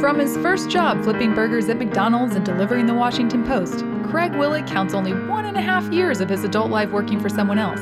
From 0.00 0.18
his 0.18 0.36
first 0.38 0.70
job 0.70 1.02
flipping 1.04 1.34
burgers 1.34 1.68
at 1.68 1.78
McDonald's 1.78 2.34
and 2.34 2.44
delivering 2.44 2.86
the 2.86 2.92
Washington 2.94 3.44
Post, 3.44 3.84
Craig 4.10 4.34
Willett 4.34 4.66
counts 4.66 4.92
only 4.92 5.12
one 5.12 5.46
and 5.46 5.56
a 5.56 5.60
half 5.60 5.90
years 5.92 6.20
of 6.20 6.28
his 6.28 6.42
adult 6.42 6.70
life 6.70 6.90
working 6.90 7.20
for 7.20 7.28
someone 7.28 7.58
else. 7.58 7.80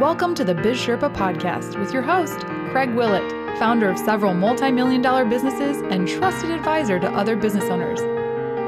Welcome 0.00 0.34
to 0.34 0.44
the 0.44 0.56
Biz 0.56 0.76
Sherpa 0.76 1.14
podcast 1.14 1.78
with 1.78 1.92
your 1.92 2.02
host, 2.02 2.40
Craig 2.72 2.90
Willett, 2.90 3.22
founder 3.58 3.88
of 3.88 3.96
several 3.96 4.34
multi 4.34 4.72
million 4.72 5.00
dollar 5.00 5.24
businesses 5.24 5.78
and 5.82 6.06
trusted 6.06 6.50
advisor 6.50 6.98
to 6.98 7.08
other 7.10 7.36
business 7.36 7.70
owners. 7.70 8.00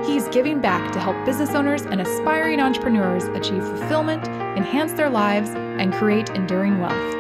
He's 0.07 0.29
giving 0.29 0.61
back 0.61 0.93
to 0.93 1.01
help 1.01 1.23
business 1.27 1.51
owners 1.51 1.83
and 1.83 2.01
aspiring 2.01 2.61
entrepreneurs 2.61 3.25
achieve 3.25 3.65
fulfillment, 3.65 4.29
enhance 4.57 4.93
their 4.93 5.11
lives, 5.11 5.51
and 5.51 5.93
create 5.93 6.31
enduring 6.31 6.79
wealth. 6.81 7.13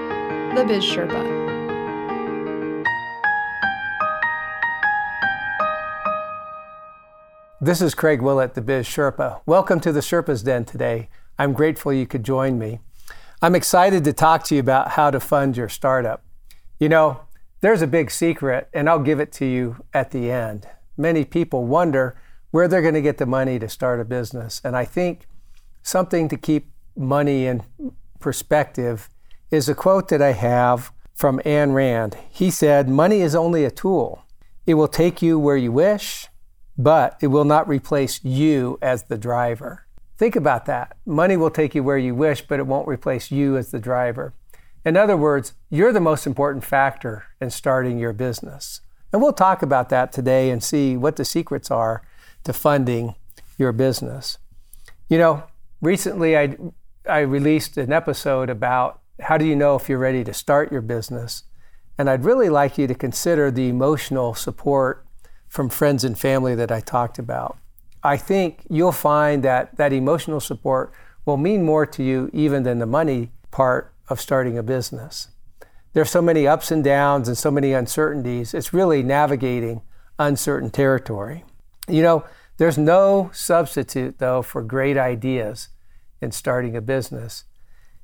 The 0.56 0.64
Biz 0.66 0.84
Sherpa. 0.84 1.43
This 7.64 7.80
is 7.80 7.94
Craig 7.94 8.20
Willett, 8.20 8.52
the 8.52 8.60
Biz 8.60 8.86
Sherpa. 8.86 9.40
Welcome 9.46 9.80
to 9.80 9.90
the 9.90 10.00
Sherpa's 10.00 10.42
Den 10.42 10.66
today. 10.66 11.08
I'm 11.38 11.54
grateful 11.54 11.94
you 11.94 12.06
could 12.06 12.22
join 12.22 12.58
me. 12.58 12.80
I'm 13.40 13.54
excited 13.54 14.04
to 14.04 14.12
talk 14.12 14.44
to 14.44 14.54
you 14.54 14.60
about 14.60 14.90
how 14.90 15.10
to 15.10 15.18
fund 15.18 15.56
your 15.56 15.70
startup. 15.70 16.22
You 16.78 16.90
know, 16.90 17.22
there's 17.62 17.80
a 17.80 17.86
big 17.86 18.10
secret, 18.10 18.68
and 18.74 18.86
I'll 18.86 18.98
give 18.98 19.18
it 19.18 19.32
to 19.32 19.46
you 19.46 19.82
at 19.94 20.10
the 20.10 20.30
end. 20.30 20.68
Many 20.98 21.24
people 21.24 21.64
wonder 21.64 22.20
where 22.50 22.68
they're 22.68 22.82
going 22.82 22.92
to 22.92 23.00
get 23.00 23.16
the 23.16 23.24
money 23.24 23.58
to 23.58 23.66
start 23.70 23.98
a 23.98 24.04
business. 24.04 24.60
And 24.62 24.76
I 24.76 24.84
think 24.84 25.26
something 25.82 26.28
to 26.28 26.36
keep 26.36 26.70
money 26.94 27.46
in 27.46 27.62
perspective 28.20 29.08
is 29.50 29.70
a 29.70 29.74
quote 29.74 30.08
that 30.08 30.20
I 30.20 30.32
have 30.32 30.92
from 31.14 31.38
Ayn 31.46 31.72
Rand. 31.72 32.18
He 32.28 32.50
said, 32.50 32.90
Money 32.90 33.22
is 33.22 33.34
only 33.34 33.64
a 33.64 33.70
tool. 33.70 34.26
It 34.66 34.74
will 34.74 34.86
take 34.86 35.22
you 35.22 35.38
where 35.38 35.56
you 35.56 35.72
wish, 35.72 36.28
but 36.76 37.16
it 37.20 37.28
will 37.28 37.44
not 37.44 37.68
replace 37.68 38.22
you 38.24 38.78
as 38.82 39.04
the 39.04 39.18
driver. 39.18 39.86
Think 40.16 40.36
about 40.36 40.66
that. 40.66 40.96
Money 41.04 41.36
will 41.36 41.50
take 41.50 41.74
you 41.74 41.82
where 41.82 41.98
you 41.98 42.14
wish, 42.14 42.42
but 42.42 42.58
it 42.58 42.66
won't 42.66 42.88
replace 42.88 43.30
you 43.30 43.56
as 43.56 43.70
the 43.70 43.80
driver. 43.80 44.32
In 44.84 44.96
other 44.96 45.16
words, 45.16 45.54
you're 45.70 45.92
the 45.92 46.00
most 46.00 46.26
important 46.26 46.64
factor 46.64 47.24
in 47.40 47.50
starting 47.50 47.98
your 47.98 48.12
business. 48.12 48.80
And 49.12 49.22
we'll 49.22 49.32
talk 49.32 49.62
about 49.62 49.88
that 49.88 50.12
today 50.12 50.50
and 50.50 50.62
see 50.62 50.96
what 50.96 51.16
the 51.16 51.24
secrets 51.24 51.70
are 51.70 52.02
to 52.44 52.52
funding 52.52 53.14
your 53.56 53.72
business. 53.72 54.38
You 55.08 55.18
know, 55.18 55.44
recently 55.80 56.36
I, 56.36 56.56
I 57.08 57.20
released 57.20 57.76
an 57.76 57.92
episode 57.92 58.50
about 58.50 59.00
how 59.20 59.38
do 59.38 59.44
you 59.44 59.56
know 59.56 59.76
if 59.76 59.88
you're 59.88 59.98
ready 59.98 60.24
to 60.24 60.34
start 60.34 60.72
your 60.72 60.80
business? 60.80 61.44
And 61.96 62.10
I'd 62.10 62.24
really 62.24 62.48
like 62.48 62.76
you 62.76 62.86
to 62.86 62.94
consider 62.94 63.50
the 63.50 63.68
emotional 63.68 64.34
support 64.34 65.03
from 65.54 65.68
friends 65.68 66.02
and 66.02 66.18
family 66.18 66.56
that 66.56 66.72
I 66.72 66.80
talked 66.80 67.16
about. 67.16 67.56
I 68.02 68.16
think 68.16 68.66
you'll 68.68 68.90
find 68.90 69.44
that 69.44 69.76
that 69.76 69.92
emotional 69.92 70.40
support 70.40 70.92
will 71.24 71.36
mean 71.36 71.62
more 71.62 71.86
to 71.86 72.02
you 72.02 72.28
even 72.32 72.64
than 72.64 72.80
the 72.80 72.86
money 72.86 73.30
part 73.52 73.94
of 74.08 74.20
starting 74.20 74.58
a 74.58 74.64
business. 74.64 75.28
There's 75.92 76.10
so 76.10 76.20
many 76.20 76.44
ups 76.44 76.72
and 76.72 76.82
downs 76.82 77.28
and 77.28 77.38
so 77.38 77.52
many 77.52 77.72
uncertainties. 77.72 78.52
It's 78.52 78.74
really 78.74 79.04
navigating 79.04 79.82
uncertain 80.18 80.70
territory. 80.70 81.44
You 81.86 82.02
know, 82.02 82.24
there's 82.56 82.76
no 82.76 83.30
substitute 83.32 84.18
though 84.18 84.42
for 84.42 84.60
great 84.60 84.98
ideas 84.98 85.68
in 86.20 86.32
starting 86.32 86.74
a 86.74 86.80
business. 86.80 87.44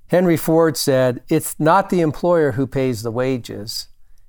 Henry 0.06 0.36
Ford 0.36 0.76
said, 0.76 1.20
"It's 1.28 1.58
not 1.58 1.90
the 1.90 2.00
employer 2.00 2.52
who 2.52 2.68
pays 2.68 3.02
the 3.02 3.10
wages. 3.10 3.88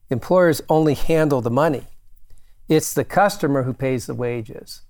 Employers 0.10 0.64
only 0.70 0.96
handle 0.96 1.42
the 1.42 1.52
money." 1.52 1.91
It's 2.72 2.94
the 2.94 3.04
customer 3.04 3.64
who 3.64 3.74
pays 3.74 4.06
the 4.06 4.16
wages. 4.16 4.84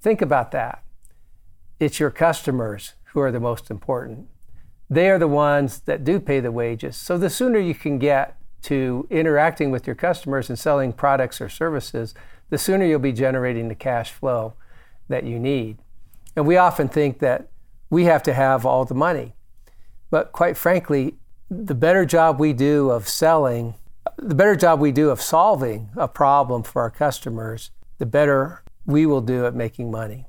Think 0.00 0.22
about 0.22 0.52
that. 0.52 0.82
It's 1.78 2.00
your 2.00 2.10
customers 2.10 2.94
who 3.12 3.20
are 3.20 3.30
the 3.30 3.38
most 3.38 3.70
important. 3.70 4.28
They 4.88 5.10
are 5.10 5.18
the 5.18 5.28
ones 5.28 5.80
that 5.80 6.02
do 6.02 6.18
pay 6.18 6.40
the 6.40 6.50
wages. 6.50 6.96
So 6.96 7.18
the 7.18 7.28
sooner 7.28 7.58
you 7.58 7.74
can 7.74 7.98
get 7.98 8.38
to 8.62 9.06
interacting 9.10 9.70
with 9.70 9.86
your 9.86 9.96
customers 9.96 10.48
and 10.48 10.58
selling 10.58 10.94
products 10.94 11.42
or 11.42 11.50
services, 11.50 12.14
the 12.48 12.56
sooner 12.56 12.86
you'll 12.86 12.98
be 12.98 13.12
generating 13.12 13.68
the 13.68 13.74
cash 13.74 14.10
flow 14.10 14.54
that 15.08 15.24
you 15.24 15.38
need. 15.38 15.76
And 16.34 16.46
we 16.46 16.56
often 16.56 16.88
think 16.88 17.18
that 17.18 17.50
we 17.90 18.04
have 18.04 18.22
to 18.22 18.32
have 18.32 18.64
all 18.64 18.86
the 18.86 18.94
money. 18.94 19.34
But 20.08 20.32
quite 20.32 20.56
frankly, 20.56 21.16
the 21.50 21.74
better 21.74 22.06
job 22.06 22.40
we 22.40 22.54
do 22.54 22.88
of 22.88 23.06
selling 23.06 23.74
the 24.22 24.34
better 24.34 24.54
job 24.54 24.80
we 24.80 24.92
do 24.92 25.10
of 25.10 25.20
solving 25.20 25.88
a 25.96 26.06
problem 26.06 26.62
for 26.62 26.82
our 26.82 26.90
customers, 26.90 27.70
the 27.98 28.06
better 28.06 28.62
we 28.84 29.06
will 29.06 29.22
do 29.22 29.46
at 29.46 29.54
making 29.54 29.90
money. 29.90 30.26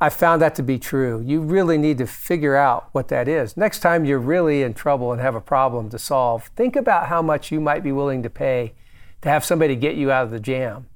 I 0.00 0.08
found 0.08 0.40
that 0.40 0.54
to 0.54 0.62
be 0.62 0.78
true. 0.78 1.20
You 1.20 1.42
really 1.42 1.76
need 1.76 1.98
to 1.98 2.06
figure 2.06 2.56
out 2.56 2.88
what 2.92 3.08
that 3.08 3.28
is. 3.28 3.58
Next 3.58 3.80
time 3.80 4.06
you're 4.06 4.18
really 4.18 4.62
in 4.62 4.72
trouble 4.72 5.12
and 5.12 5.20
have 5.20 5.34
a 5.34 5.40
problem 5.40 5.90
to 5.90 5.98
solve, 5.98 6.50
think 6.56 6.74
about 6.76 7.08
how 7.08 7.20
much 7.20 7.52
you 7.52 7.60
might 7.60 7.82
be 7.82 7.92
willing 7.92 8.22
to 8.22 8.30
pay 8.30 8.72
to 9.20 9.28
have 9.28 9.44
somebody 9.44 9.76
get 9.76 9.96
you 9.96 10.10
out 10.10 10.24
of 10.24 10.30
the 10.30 10.40
jam. 10.40 10.86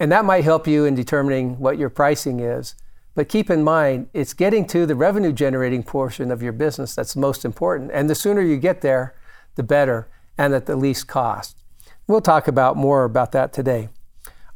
And 0.00 0.10
that 0.10 0.24
might 0.24 0.42
help 0.42 0.66
you 0.66 0.84
in 0.84 0.96
determining 0.96 1.60
what 1.60 1.78
your 1.78 1.90
pricing 1.90 2.40
is. 2.40 2.74
But 3.14 3.28
keep 3.28 3.48
in 3.48 3.62
mind, 3.62 4.08
it's 4.12 4.34
getting 4.34 4.66
to 4.66 4.86
the 4.86 4.96
revenue 4.96 5.32
generating 5.32 5.84
portion 5.84 6.32
of 6.32 6.42
your 6.42 6.52
business 6.52 6.96
that's 6.96 7.14
most 7.14 7.44
important. 7.44 7.92
And 7.94 8.10
the 8.10 8.16
sooner 8.16 8.40
you 8.42 8.56
get 8.56 8.80
there, 8.80 9.14
the 9.54 9.62
better 9.62 10.08
and 10.36 10.54
at 10.54 10.66
the 10.66 10.76
least 10.76 11.06
cost. 11.06 11.56
We'll 12.06 12.20
talk 12.20 12.48
about 12.48 12.76
more 12.76 13.04
about 13.04 13.32
that 13.32 13.52
today. 13.52 13.88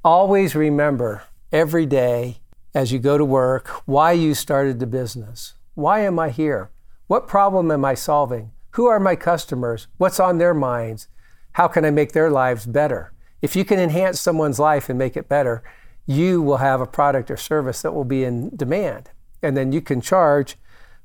Always 0.04 0.54
remember 0.54 1.22
every 1.52 1.86
day 1.86 2.38
as 2.74 2.92
you 2.92 2.98
go 2.98 3.18
to 3.18 3.24
work 3.24 3.68
why 3.86 4.12
you 4.12 4.34
started 4.34 4.78
the 4.78 4.86
business. 4.86 5.54
Why 5.74 6.00
am 6.00 6.18
I 6.18 6.30
here? 6.30 6.70
What 7.06 7.26
problem 7.26 7.70
am 7.70 7.84
I 7.84 7.94
solving? 7.94 8.52
Who 8.72 8.86
are 8.86 9.00
my 9.00 9.16
customers? 9.16 9.86
What's 9.96 10.20
on 10.20 10.38
their 10.38 10.54
minds? 10.54 11.08
How 11.52 11.68
can 11.68 11.84
I 11.84 11.90
make 11.90 12.12
their 12.12 12.30
lives 12.30 12.66
better? 12.66 13.12
If 13.40 13.56
you 13.56 13.64
can 13.64 13.78
enhance 13.80 14.20
someone's 14.20 14.58
life 14.58 14.88
and 14.88 14.98
make 14.98 15.16
it 15.16 15.28
better, 15.28 15.62
you 16.06 16.42
will 16.42 16.58
have 16.58 16.80
a 16.80 16.86
product 16.86 17.30
or 17.30 17.36
service 17.36 17.82
that 17.82 17.94
will 17.94 18.04
be 18.04 18.24
in 18.24 18.54
demand. 18.54 19.10
And 19.42 19.56
then 19.56 19.72
you 19.72 19.80
can 19.80 20.00
charge 20.00 20.56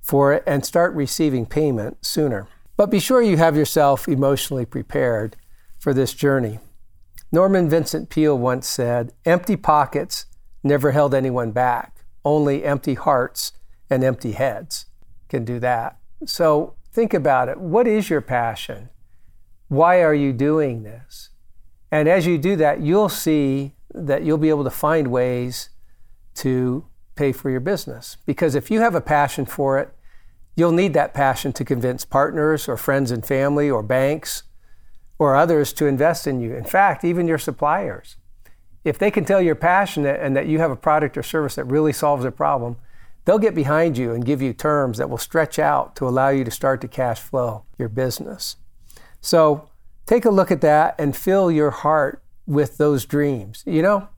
for 0.02 0.34
it 0.34 0.44
and 0.46 0.66
start 0.66 0.94
receiving 0.94 1.46
payment 1.46 2.06
sooner. 2.06 2.48
But 2.76 2.90
be 2.90 3.00
sure 3.00 3.22
you 3.22 3.38
have 3.38 3.56
yourself 3.56 4.08
emotionally 4.08 4.66
prepared 4.66 5.36
for 5.78 5.94
this 5.94 6.14
journey. 6.14 6.60
Norman 7.32 7.70
Vincent 7.70 8.10
Peale 8.10 8.38
once 8.38 8.68
said, 8.68 9.14
Empty 9.26 9.56
pockets 9.56 10.26
never 10.64 10.92
held 10.92 11.14
anyone 11.14 11.52
back. 11.52 12.06
Only 12.26 12.64
empty 12.64 12.94
hearts 12.94 13.54
and 13.90 14.04
empty 14.04 14.32
heads 14.32 14.86
can 15.30 15.46
do 15.46 15.60
that. 15.60 15.98
So 16.26 16.76
think 16.92 17.14
about 17.14 17.50
it. 17.50 17.60
What 17.60 17.88
is 17.88 18.10
your 18.10 18.22
passion? 18.22 18.90
Why 19.68 20.02
are 20.02 20.14
you 20.14 20.34
doing 20.34 20.84
this? 20.84 21.30
And 21.92 22.08
as 22.08 22.26
you 22.26 22.38
do 22.38 22.56
that, 22.56 22.82
you'll 22.82 23.10
see 23.10 23.74
that 23.94 24.24
you'll 24.24 24.38
be 24.38 24.50
able 24.50 24.64
to 24.64 24.70
find 24.70 25.08
ways 25.08 25.70
to 26.36 26.86
pay 27.16 27.32
for 27.32 27.50
your 27.50 27.60
business. 27.60 28.18
Because 28.26 28.56
if 28.56 28.72
you 28.72 28.80
have 28.80 28.96
a 28.96 29.02
passion 29.02 29.46
for 29.46 29.78
it, 29.80 29.93
You'll 30.56 30.72
need 30.72 30.94
that 30.94 31.14
passion 31.14 31.54
to 31.54 31.66
convince 31.66 32.06
partners 32.06 32.68
or 32.68 32.78
friends 32.78 33.12
and 33.12 33.26
family 33.26 33.70
or 33.70 33.82
banks 33.82 34.44
or 35.18 35.36
others 35.36 35.74
to 35.74 35.86
invest 35.86 36.28
in 36.28 36.40
you. 36.40 36.56
In 36.56 36.64
fact, 36.64 37.04
even 37.04 37.28
your 37.28 37.38
suppliers. 37.38 38.18
If 38.84 38.98
they 39.00 39.10
can 39.10 39.26
tell 39.26 39.42
you're 39.42 39.56
passionate 39.56 40.20
and 40.20 40.36
that 40.36 40.48
you 40.48 40.60
have 40.60 40.72
a 40.72 40.76
product 40.76 41.18
or 41.18 41.24
service 41.24 41.56
that 41.56 41.66
really 41.66 41.94
solves 41.94 42.26
a 42.26 42.32
problem, 42.32 42.78
they'll 43.26 43.40
get 43.40 43.56
behind 43.56 43.98
you 43.98 44.12
and 44.12 44.26
give 44.26 44.42
you 44.42 44.54
terms 44.54 44.98
that 44.98 45.10
will 45.10 45.18
stretch 45.18 45.58
out 45.58 45.96
to 45.96 46.08
allow 46.08 46.30
you 46.30 46.44
to 46.44 46.52
start 46.52 46.82
to 46.82 46.88
cash 46.88 47.20
flow 47.20 47.64
your 47.78 47.90
business. 47.90 48.58
So 49.22 49.70
take 50.06 50.26
a 50.26 50.30
look 50.30 50.52
at 50.52 50.62
that 50.62 50.96
and 51.00 51.16
fill 51.16 51.50
your 51.50 51.72
heart 51.72 52.22
with 52.46 52.78
those 52.78 53.06
dreams. 53.06 53.64
You 53.66 53.82
know, 53.82 54.10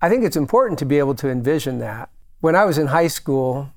I 0.00 0.08
think 0.08 0.24
it's 0.24 0.36
important 0.36 0.78
to 0.78 0.86
be 0.86 0.98
able 0.98 1.16
to 1.16 1.28
envision 1.28 1.78
that. 1.78 2.10
When 2.40 2.54
I 2.54 2.64
was 2.64 2.78
in 2.78 2.88
high 2.88 3.08
school, 3.08 3.72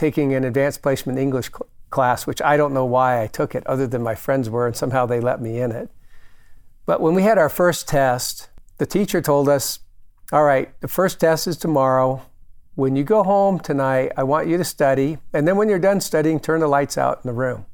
taking 0.00 0.32
an 0.32 0.44
advanced 0.44 0.80
placement 0.80 1.18
English 1.18 1.50
cl- 1.50 1.68
class, 1.90 2.26
which 2.26 2.40
I 2.40 2.56
don't 2.56 2.72
know 2.72 2.86
why 2.86 3.22
I 3.22 3.26
took 3.26 3.54
it, 3.54 3.66
other 3.66 3.86
than 3.86 4.02
my 4.02 4.14
friends 4.14 4.48
were, 4.48 4.66
and 4.66 4.74
somehow 4.74 5.04
they 5.04 5.20
let 5.20 5.42
me 5.42 5.60
in 5.60 5.72
it. 5.72 5.90
But 6.86 7.02
when 7.02 7.14
we 7.14 7.22
had 7.22 7.36
our 7.36 7.50
first 7.50 7.86
test, 7.86 8.48
the 8.78 8.86
teacher 8.86 9.20
told 9.20 9.46
us, 9.46 9.80
All 10.32 10.44
right, 10.44 10.68
the 10.80 10.88
first 10.88 11.20
test 11.20 11.46
is 11.46 11.58
tomorrow. 11.58 12.22
When 12.76 12.96
you 12.96 13.04
go 13.04 13.22
home 13.22 13.60
tonight, 13.60 14.12
I 14.16 14.22
want 14.22 14.48
you 14.48 14.56
to 14.56 14.64
study. 14.64 15.18
And 15.34 15.46
then 15.46 15.56
when 15.56 15.68
you're 15.68 15.78
done 15.78 16.00
studying, 16.00 16.40
turn 16.40 16.60
the 16.60 16.66
lights 16.66 16.96
out 16.96 17.20
in 17.22 17.28
the 17.28 17.34
room. 17.34 17.66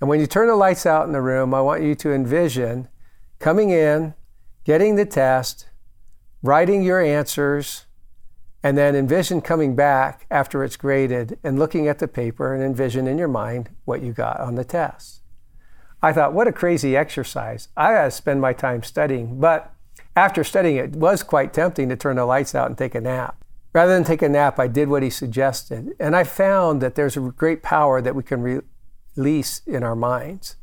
And 0.00 0.08
when 0.08 0.20
you 0.20 0.26
turn 0.26 0.48
the 0.48 0.56
lights 0.56 0.86
out 0.86 1.06
in 1.06 1.12
the 1.12 1.20
room, 1.20 1.52
I 1.52 1.60
want 1.60 1.82
you 1.82 1.94
to 1.96 2.12
envision 2.12 2.88
coming 3.38 3.68
in, 3.68 4.14
getting 4.64 4.96
the 4.96 5.04
test, 5.04 5.68
writing 6.42 6.82
your 6.82 7.00
answers, 7.02 7.84
and 8.62 8.76
then 8.76 8.96
envision 8.96 9.40
coming 9.40 9.76
back 9.76 10.26
after 10.30 10.64
it's 10.64 10.76
graded 10.76 11.38
and 11.44 11.58
looking 11.58 11.86
at 11.86 11.98
the 11.98 12.08
paper 12.08 12.54
and 12.54 12.62
envision 12.62 13.06
in 13.06 13.18
your 13.18 13.28
mind 13.28 13.70
what 13.84 14.02
you 14.02 14.12
got 14.12 14.40
on 14.40 14.56
the 14.56 14.64
test. 14.64 15.22
I 16.02 16.12
thought, 16.12 16.32
what 16.32 16.48
a 16.48 16.52
crazy 16.52 16.96
exercise. 16.96 17.68
I 17.76 17.92
got 17.92 18.04
to 18.04 18.10
spend 18.10 18.40
my 18.40 18.52
time 18.52 18.82
studying. 18.82 19.40
But 19.40 19.72
after 20.14 20.44
studying 20.44 20.76
it, 20.76 20.94
it 20.94 20.96
was 20.96 21.22
quite 21.22 21.52
tempting 21.52 21.88
to 21.88 21.96
turn 21.96 22.16
the 22.16 22.24
lights 22.24 22.54
out 22.54 22.68
and 22.68 22.78
take 22.78 22.94
a 22.94 23.00
nap. 23.00 23.44
Rather 23.72 23.94
than 23.94 24.04
take 24.04 24.22
a 24.22 24.28
nap, 24.28 24.58
I 24.58 24.66
did 24.66 24.88
what 24.88 25.02
he 25.02 25.10
suggested. 25.10 25.94
And 26.00 26.16
I 26.16 26.24
found 26.24 26.80
that 26.80 26.94
there's 26.94 27.16
a 27.16 27.20
great 27.20 27.62
power 27.62 28.00
that 28.00 28.14
we 28.14 28.22
can 28.22 28.42
re- 28.42 28.60
release 29.16 29.60
in 29.66 29.82
our 29.82 29.96
minds, 29.96 30.56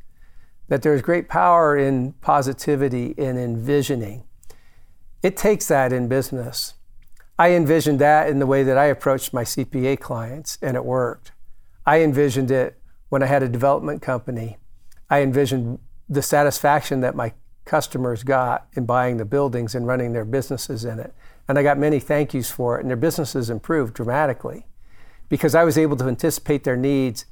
that 0.69 0.81
there's 0.81 1.01
great 1.01 1.29
power 1.29 1.77
in 1.77 2.13
positivity, 2.13 3.13
in 3.17 3.37
envisioning. 3.37 4.23
It 5.21 5.37
takes 5.37 5.67
that 5.67 5.91
in 5.91 6.07
business. 6.07 6.73
I 7.37 7.51
envisioned 7.51 7.99
that 7.99 8.29
in 8.29 8.39
the 8.39 8.45
way 8.45 8.63
that 8.63 8.77
I 8.77 8.85
approached 8.85 9.33
my 9.33 9.43
CPA 9.43 9.99
clients, 9.99 10.57
and 10.61 10.77
it 10.77 10.85
worked. 10.85 11.33
I 11.85 12.01
envisioned 12.01 12.49
it 12.49 12.79
when 13.09 13.21
I 13.21 13.25
had 13.25 13.43
a 13.43 13.49
development 13.49 14.01
company. 14.01 14.57
I 15.09 15.21
envisioned 15.21 15.79
the 16.07 16.21
satisfaction 16.21 17.01
that 17.01 17.15
my 17.15 17.33
customers 17.65 18.23
got 18.23 18.67
in 18.73 18.85
buying 18.85 19.17
the 19.17 19.25
buildings 19.25 19.75
and 19.75 19.85
running 19.85 20.13
their 20.13 20.23
businesses 20.23 20.85
in 20.85 20.99
it. 20.99 21.13
And 21.47 21.59
I 21.59 21.63
got 21.63 21.77
many 21.77 21.99
thank 21.99 22.33
yous 22.33 22.49
for 22.49 22.77
it, 22.77 22.81
and 22.81 22.89
their 22.89 22.97
businesses 22.97 23.49
improved 23.49 23.93
dramatically 23.93 24.65
because 25.27 25.55
I 25.55 25.63
was 25.63 25.77
able 25.77 25.97
to 25.97 26.05
anticipate 26.05 26.63
their 26.63 26.77
needs 26.77 27.25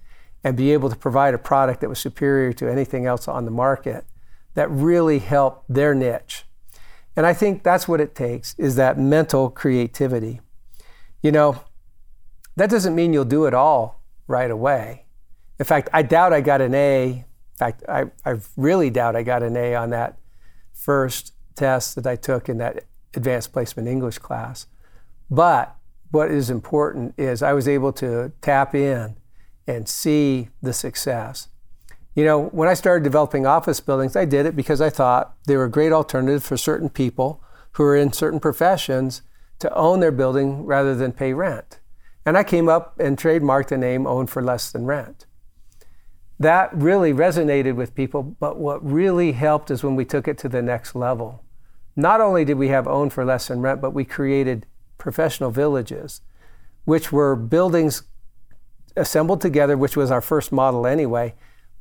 and 0.44 0.58
be 0.58 0.74
able 0.74 0.90
to 0.90 0.96
provide 0.96 1.34
a 1.34 1.38
product 1.38 1.82
that 1.82 1.90
was 1.90 2.00
superior 2.00 2.52
to 2.54 2.70
anything 2.70 3.06
else 3.06 3.28
on 3.28 3.46
the 3.46 3.52
market 3.52 4.06
that 4.56 4.70
really 4.70 5.20
helped 5.20 5.72
their 5.74 5.96
niche. 5.96 6.46
And 7.16 7.26
I 7.26 7.34
think 7.34 7.64
that's 7.64 7.88
what 7.88 8.02
it 8.02 8.16
takes 8.16 8.56
is 8.58 8.76
that 8.76 8.98
mental 8.98 9.50
creativity. 9.50 10.42
You 11.22 11.32
know, 11.32 11.62
that 12.56 12.70
doesn't 12.70 12.96
mean 12.96 13.14
you'll 13.14 13.26
do 13.26 13.46
it 13.46 13.54
all 13.54 14.02
right 14.28 14.50
away. 14.50 15.06
In 15.60 15.66
fact, 15.66 15.90
I 15.94 16.02
doubt 16.02 16.34
I 16.34 16.42
got 16.42 16.62
an 16.62 16.74
A. 16.74 17.06
In 17.06 17.26
fact, 17.58 17.84
I, 17.88 18.06
I 18.26 18.36
really 18.58 18.90
doubt 18.90 19.16
I 19.16 19.24
got 19.24 19.44
an 19.44 19.56
A 19.56 19.76
on 19.76 19.92
that 19.92 20.18
first 20.74 21.34
test 21.56 21.96
that 21.96 22.08
I 22.08 22.16
took 22.16 22.50
in 22.50 22.58
that 22.58 22.86
advanced 23.14 23.54
placement 23.54 23.88
English 23.88 24.18
class. 24.18 24.66
But 25.30 25.76
what 26.12 26.32
is 26.32 26.50
important 26.50 27.14
is 27.18 27.42
I 27.42 27.54
was 27.54 27.68
able 27.68 27.94
to 27.94 28.32
tap 28.42 28.76
in 28.76 29.18
and 29.68 29.88
see 29.88 30.50
the 30.62 30.74
success. 30.74 31.48
You 32.16 32.24
know, 32.26 32.46
when 32.50 32.70
I 32.70 32.76
started 32.76 33.04
developing 33.04 33.46
office 33.46 33.80
buildings, 33.80 34.16
I 34.16 34.26
did 34.26 34.46
it 34.46 34.56
because 34.56 34.82
I 34.82 34.90
thought 34.90 35.36
they 35.48 35.58
were 35.58 35.66
a 35.66 35.72
great 35.72 35.92
alternative 35.92 36.44
for 36.44 36.58
certain 36.58 36.90
people 36.90 37.44
who 37.74 37.84
are 37.84 37.96
in 37.96 38.14
certain 38.14 38.40
professions 38.40 39.24
to 39.60 39.74
own 39.74 40.00
their 40.00 40.12
building 40.12 40.66
rather 40.66 40.94
than 40.94 41.12
pay 41.12 41.34
rent. 41.34 41.80
And 42.26 42.38
I 42.38 42.44
came 42.44 42.70
up 42.70 43.00
and 43.00 43.18
trademarked 43.18 43.70
the 43.70 43.78
name 43.78 44.06
Own 44.06 44.28
for 44.28 44.42
Less 44.42 44.72
Than 44.72 44.86
Rent. 44.86 45.26
That 46.40 46.76
really 46.76 47.14
resonated 47.14 47.76
with 47.76 47.96
people, 47.96 48.22
but 48.24 48.58
what 48.58 48.86
really 48.86 49.32
helped 49.32 49.72
is 49.72 49.84
when 49.84 49.96
we 49.96 50.06
took 50.06 50.28
it 50.28 50.38
to 50.40 50.50
the 50.50 50.62
next 50.62 50.96
level. 50.96 51.44
Not 51.96 52.22
only 52.22 52.46
did 52.46 52.58
we 52.58 52.70
have 52.70 52.88
Own 52.88 53.10
for 53.10 53.26
Less 53.26 53.48
Than 53.48 53.62
Rent, 53.62 53.82
but 53.82 53.94
we 53.94 54.06
created 54.06 54.66
professional 54.98 55.52
villages, 55.52 56.22
which 56.86 57.12
were 57.12 57.36
buildings 57.36 58.04
assembled 58.96 59.42
together, 59.42 59.78
which 59.78 59.98
was 59.98 60.12
our 60.12 60.22
first 60.22 60.52
model 60.52 60.86
anyway, 60.86 61.34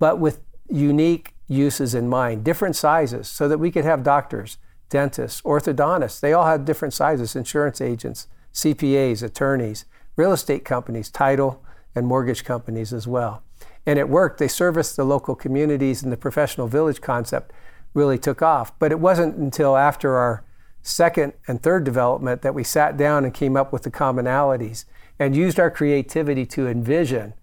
but 0.03 0.19
with 0.19 0.41
unique 0.69 1.33
uses 1.47 1.95
in 1.95 2.09
mind, 2.09 2.43
different 2.43 2.75
sizes, 2.75 3.29
so 3.29 3.47
that 3.47 3.59
we 3.59 3.71
could 3.71 3.85
have 3.85 4.03
doctors, 4.03 4.59
dentists, 4.89 5.41
orthodontists. 5.43 6.19
They 6.19 6.33
all 6.33 6.47
had 6.47 6.65
different 6.65 6.93
sizes, 6.93 7.37
insurance 7.37 7.81
agents, 7.81 8.27
CPAs, 8.53 9.23
attorneys, 9.23 9.85
real 10.17 10.33
estate 10.33 10.65
companies, 10.65 11.09
title 11.09 11.63
and 11.95 12.05
mortgage 12.05 12.43
companies 12.43 12.93
as 12.93 13.07
well. 13.07 13.45
And 13.87 13.97
it 13.97 14.09
worked. 14.09 14.41
They 14.41 14.49
serviced 14.49 14.97
the 14.97 15.05
local 15.05 15.37
communities, 15.37 16.03
and 16.03 16.11
the 16.11 16.17
professional 16.17 16.67
village 16.67 17.01
concept 17.01 17.53
really 17.95 18.19
took 18.19 18.43
off. 18.43 18.77
But 18.81 18.91
it 18.91 18.99
wasn't 18.99 19.37
until 19.37 19.77
after 19.77 20.17
our 20.17 20.43
second 20.83 21.35
and 21.47 21.63
third 21.63 21.85
development 21.85 22.43
that 22.43 22.57
we 22.57 22.65
sat 22.65 22.97
down 22.97 23.25
and 23.25 23.33
came 23.33 23.57
up 23.57 23.73
with 23.73 23.85
the 23.85 23.91
commonalities 23.93 24.85
and 25.21 25.37
used 25.37 25.61
our 25.61 25.71
creativity 25.71 26.45
to 26.47 26.67
envision 26.67 27.35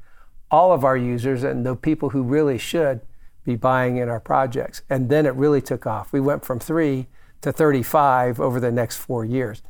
all 0.52 0.72
of 0.72 0.84
our 0.84 0.98
users 0.98 1.44
and 1.44 1.66
the 1.66 1.76
people 1.76 2.10
who 2.10 2.24
really 2.24 2.58
should 2.58 3.02
be 3.44 3.56
buying 3.56 3.98
in 3.98 4.10
our 4.10 4.20
projects. 4.20 4.82
And 4.90 5.10
then 5.10 5.26
it 5.26 5.34
really 5.36 5.62
took 5.62 5.86
off. 5.86 6.12
We 6.12 6.20
went 6.20 6.46
from 6.46 6.60
three 6.60 7.08
to 7.42 7.52
35 7.52 8.40
over 8.40 8.60
the 8.60 8.72
next 8.72 8.98
four 8.98 9.24
years. 9.24 9.62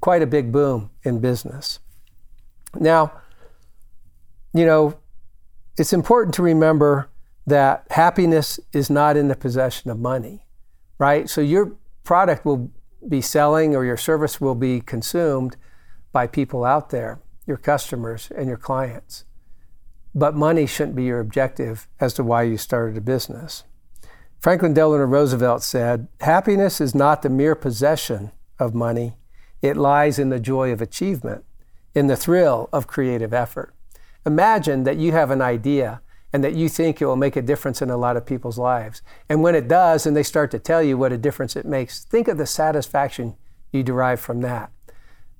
Quite 0.00 0.22
a 0.22 0.26
big 0.26 0.50
boom 0.50 0.90
in 1.02 1.20
business. 1.20 1.78
Now, 2.78 3.12
you 4.52 4.66
know, 4.66 4.98
it's 5.78 5.92
important 5.92 6.34
to 6.34 6.42
remember 6.42 7.08
that 7.46 7.86
happiness 7.90 8.60
is 8.72 8.90
not 8.90 9.16
in 9.16 9.28
the 9.28 9.36
possession 9.36 9.90
of 9.90 9.98
money, 9.98 10.46
right? 10.98 11.28
So 11.28 11.40
your 11.40 11.72
product 12.04 12.44
will 12.44 12.70
be 13.08 13.20
selling 13.20 13.74
or 13.74 13.84
your 13.84 13.96
service 13.96 14.40
will 14.40 14.54
be 14.54 14.80
consumed 14.80 15.56
by 16.12 16.26
people 16.26 16.64
out 16.64 16.90
there, 16.90 17.20
your 17.46 17.56
customers 17.56 18.30
and 18.36 18.46
your 18.46 18.56
clients. 18.56 19.24
But 20.14 20.34
money 20.34 20.66
shouldn't 20.66 20.96
be 20.96 21.04
your 21.04 21.20
objective 21.20 21.88
as 22.00 22.12
to 22.14 22.24
why 22.24 22.42
you 22.42 22.58
started 22.58 22.96
a 22.96 23.00
business. 23.00 23.64
Franklin 24.40 24.74
Delano 24.74 25.04
Roosevelt 25.04 25.62
said, 25.62 26.08
Happiness 26.20 26.80
is 26.80 26.94
not 26.94 27.22
the 27.22 27.30
mere 27.30 27.54
possession 27.54 28.32
of 28.58 28.74
money, 28.74 29.16
it 29.62 29.76
lies 29.76 30.18
in 30.18 30.30
the 30.30 30.40
joy 30.40 30.72
of 30.72 30.82
achievement, 30.82 31.44
in 31.94 32.08
the 32.08 32.16
thrill 32.16 32.68
of 32.72 32.86
creative 32.86 33.32
effort. 33.32 33.74
Imagine 34.26 34.84
that 34.84 34.96
you 34.96 35.12
have 35.12 35.30
an 35.30 35.40
idea 35.40 36.00
and 36.32 36.42
that 36.42 36.54
you 36.54 36.68
think 36.68 37.00
it 37.00 37.06
will 37.06 37.16
make 37.16 37.36
a 37.36 37.42
difference 37.42 37.82
in 37.82 37.90
a 37.90 37.96
lot 37.96 38.16
of 38.16 38.26
people's 38.26 38.58
lives. 38.58 39.02
And 39.28 39.42
when 39.42 39.54
it 39.54 39.68
does, 39.68 40.06
and 40.06 40.16
they 40.16 40.22
start 40.22 40.50
to 40.52 40.58
tell 40.58 40.82
you 40.82 40.96
what 40.96 41.12
a 41.12 41.18
difference 41.18 41.56
it 41.56 41.66
makes, 41.66 42.04
think 42.04 42.26
of 42.26 42.38
the 42.38 42.46
satisfaction 42.46 43.36
you 43.70 43.82
derive 43.82 44.20
from 44.20 44.40
that. 44.40 44.70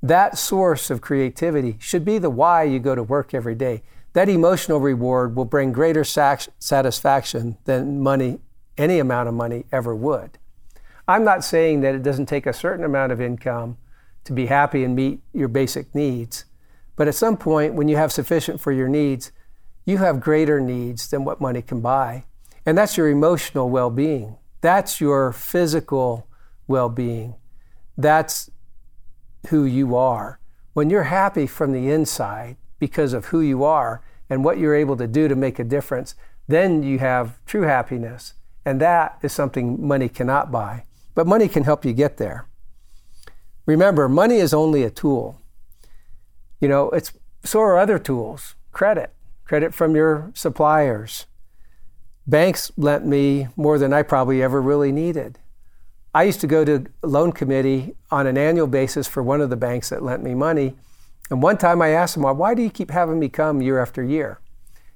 That 0.03 0.37
source 0.37 0.91
of 0.91 1.01
creativity 1.01 1.77
should 1.81 2.05
be 2.05 2.19
the 2.19 2.31
why 2.31 2.65
you 2.65 2.79
go 2.79 2.95
to 2.95 3.03
work 3.03 3.33
every 3.33 3.55
day. 3.55 3.83
That 4.15 4.29
emotional 4.29 4.81
reward 4.81 5.35
will 5.35 5.47
bring 5.47 5.73
greater 5.73 6.05
satisfaction 6.05 7.57
than 7.65 8.01
money, 8.01 8.41
any 8.77 8.99
amount 8.99 9.29
of 9.29 9.35
money 9.35 9.65
ever 9.73 9.95
would. 9.95 10.39
I'm 11.09 11.25
not 11.25 11.45
saying 11.45 11.81
that 11.81 11.95
it 11.95 12.03
doesn't 12.03 12.27
take 12.27 12.47
a 12.47 12.53
certain 12.53 12.85
amount 12.85 13.13
of 13.13 13.21
income 13.21 13.79
to 14.25 14.33
be 14.33 14.47
happy 14.47 14.85
and 14.85 14.95
meet 14.95 15.21
your 15.33 15.49
basic 15.49 15.95
needs. 15.95 16.45
But 16.95 17.09
at 17.09 17.15
some 17.15 17.37
point, 17.37 17.75
when 17.75 17.89
you 17.89 17.97
have 17.97 18.13
sufficient 18.13 18.61
for 18.61 18.71
your 18.71 18.89
needs, 18.89 19.33
you 19.85 19.99
have 19.99 20.21
greater 20.21 20.61
needs 20.61 21.09
than 21.09 21.25
what 21.25 21.41
money 21.41 21.63
can 21.63 21.81
buy. 21.81 22.25
And 22.65 22.79
that's 22.79 22.97
your 22.97 23.09
emotional 23.09 23.69
well 23.69 23.91
being. 23.91 24.37
That's 24.61 25.01
your 25.01 25.33
physical 25.33 26.29
well 26.69 26.89
being. 26.89 27.35
That's 27.99 28.51
who 29.49 29.65
you 29.65 29.97
are. 29.97 30.39
When 30.73 30.89
you're 30.89 31.05
happy 31.05 31.47
from 31.47 31.73
the 31.73 31.91
inside 31.91 32.57
because 32.83 33.13
of 33.13 33.27
who 33.27 33.41
you 33.41 33.63
are 33.63 34.03
and 34.29 34.43
what 34.43 34.59
you're 34.59 34.75
able 34.75 34.97
to 34.97 35.07
do 35.07 35.29
to 35.29 35.37
make 35.37 35.61
a 35.61 35.65
difference, 35.65 36.17
then 36.49 36.83
you 36.83 36.99
have 36.99 37.39
true 37.47 37.63
happiness. 37.63 38.35
And 38.65 38.81
that 38.81 39.21
is 39.23 39.33
something 39.33 39.87
money 39.87 40.09
cannot 40.09 40.51
buy. 40.51 40.83
But 41.15 41.29
money 41.29 41.47
can 41.47 41.63
help 41.63 41.85
you 41.85 41.93
get 41.93 42.17
there. 42.17 42.49
Remember, 43.67 44.09
money 44.09 44.39
is 44.39 44.53
only 44.53 44.83
a 44.83 44.91
tool. 44.91 45.41
You 46.61 46.67
know, 46.67 46.91
it's 46.91 47.13
so 47.45 47.61
are 47.61 47.79
other 47.79 48.01
tools. 48.01 48.57
Credit, 48.73 49.13
credit 49.45 49.73
from 49.73 49.95
your 49.95 50.33
suppliers. 50.35 51.27
Banks 52.27 52.73
lent 52.77 53.07
me 53.07 53.47
more 53.55 53.79
than 53.79 53.93
I 53.93 54.03
probably 54.03 54.43
ever 54.43 54.61
really 54.61 54.91
needed. 54.91 55.39
I 56.13 56.25
used 56.25 56.41
to 56.41 56.49
go 56.49 56.65
to 56.65 56.87
loan 57.05 57.31
committee 57.31 57.95
on 58.11 58.27
an 58.27 58.37
annual 58.37 58.67
basis 58.67 59.07
for 59.07 59.23
one 59.23 59.41
of 59.41 59.51
the 59.51 59.57
banks 59.57 59.91
that 59.91 60.03
lent 60.03 60.25
me 60.25 60.35
money. 60.35 60.75
And 61.31 61.43
one 61.43 61.57
time 61.57 61.81
I 61.81 61.89
asked 61.89 62.15
them, 62.15 62.25
why 62.37 62.55
do 62.55 62.63
you 62.63 62.71
keep 62.71 62.91
having 62.91 63.19
me 63.19 63.29
come 63.29 63.63
year 63.63 63.81
after 63.81 64.03
year? 64.03 64.41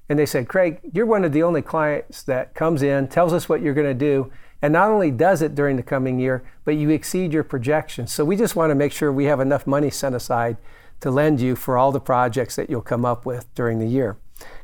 And 0.09 0.19
they 0.19 0.27
said, 0.27 0.49
Craig, 0.49 0.81
you're 0.93 1.07
one 1.07 1.25
of 1.25 1.33
the 1.33 1.43
only 1.43 1.63
clients 1.63 2.23
that 2.25 2.55
comes 2.55 2.83
in, 2.83 3.09
tells 3.09 3.33
us 3.33 3.49
what 3.49 3.63
you're 3.63 3.75
going 3.75 3.87
to 3.87 3.95
do, 3.95 4.31
and 4.63 4.73
not 4.73 4.91
only 4.91 5.11
does 5.11 5.43
it 5.43 5.55
during 5.55 5.77
the 5.77 5.83
coming 5.83 6.19
year, 6.19 6.45
but 6.65 6.77
you 6.77 6.91
exceed 6.91 7.33
your 7.33 7.45
projections. 7.45 8.13
So 8.13 8.25
we 8.25 8.37
just 8.37 8.57
want 8.57 8.71
to 8.71 8.75
make 8.75 8.93
sure 8.93 9.13
we 9.13 9.25
have 9.25 9.41
enough 9.41 9.67
money 9.67 9.91
set 9.91 10.15
aside 10.15 10.57
to 11.01 11.11
lend 11.11 11.41
you 11.41 11.57
for 11.57 11.77
all 11.77 11.93
the 11.93 12.01
projects 12.01 12.57
that 12.57 12.71
you'll 12.71 12.83
come 12.83 13.05
up 13.05 13.27
with 13.27 13.53
during 13.55 13.79
the 13.79 13.87
year. 13.87 14.17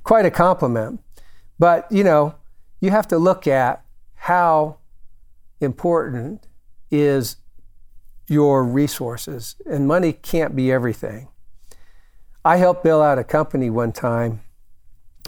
Quite 0.02 0.26
a 0.26 0.31
compliment. 0.31 1.00
But, 1.59 1.90
you 1.90 2.04
know, 2.04 2.37
you 2.81 2.90
have 2.90 3.07
to 3.09 3.19
look 3.19 3.47
at 3.47 3.85
how 4.14 4.78
important 5.61 6.47
is 6.90 7.37
your 8.28 8.64
resources, 8.64 9.57
and 9.66 9.87
money 9.87 10.12
can't 10.12 10.57
be 10.57 10.73
everything. 10.73 11.28
I 12.44 12.56
helped 12.56 12.82
Bill 12.82 13.02
out 13.02 13.18
a 13.18 13.25
company 13.25 13.70
one 13.70 13.92
time 13.92 14.40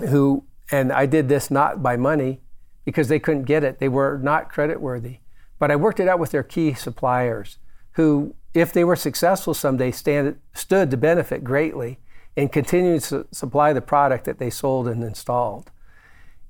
who, 0.01 0.45
and 0.71 0.93
I 0.93 1.07
did 1.07 1.29
this 1.29 1.51
not 1.51 1.83
by 1.83 1.97
money 1.97 2.41
because 2.85 3.09
they 3.09 3.19
couldn't 3.19 3.45
get 3.45 3.63
it. 3.63 3.79
They 3.79 3.89
were 3.89 4.19
not 4.19 4.51
credit 4.51 4.81
worthy. 4.81 5.19
But 5.59 5.71
I 5.71 5.77
worked 5.77 6.01
it 6.01 6.09
out 6.09 6.19
with 6.19 6.33
their 6.33 6.43
key 6.43 6.75
suppliers 6.75 7.59
who 7.93 8.35
if 8.53 8.73
they 8.73 8.85
were 8.85 8.97
successful 8.97 9.55
someday, 9.55 9.91
stand, 9.91 10.39
stood 10.53 10.91
to 10.91 10.97
benefit 10.97 11.43
greatly 11.43 11.99
in 12.37 12.49
continuing 12.49 13.01
to 13.01 13.27
supply 13.33 13.73
the 13.73 13.81
product 13.81 14.25
that 14.25 14.39
they 14.39 14.51
sold 14.51 14.89
and 14.89 15.03
installed. 15.03 15.71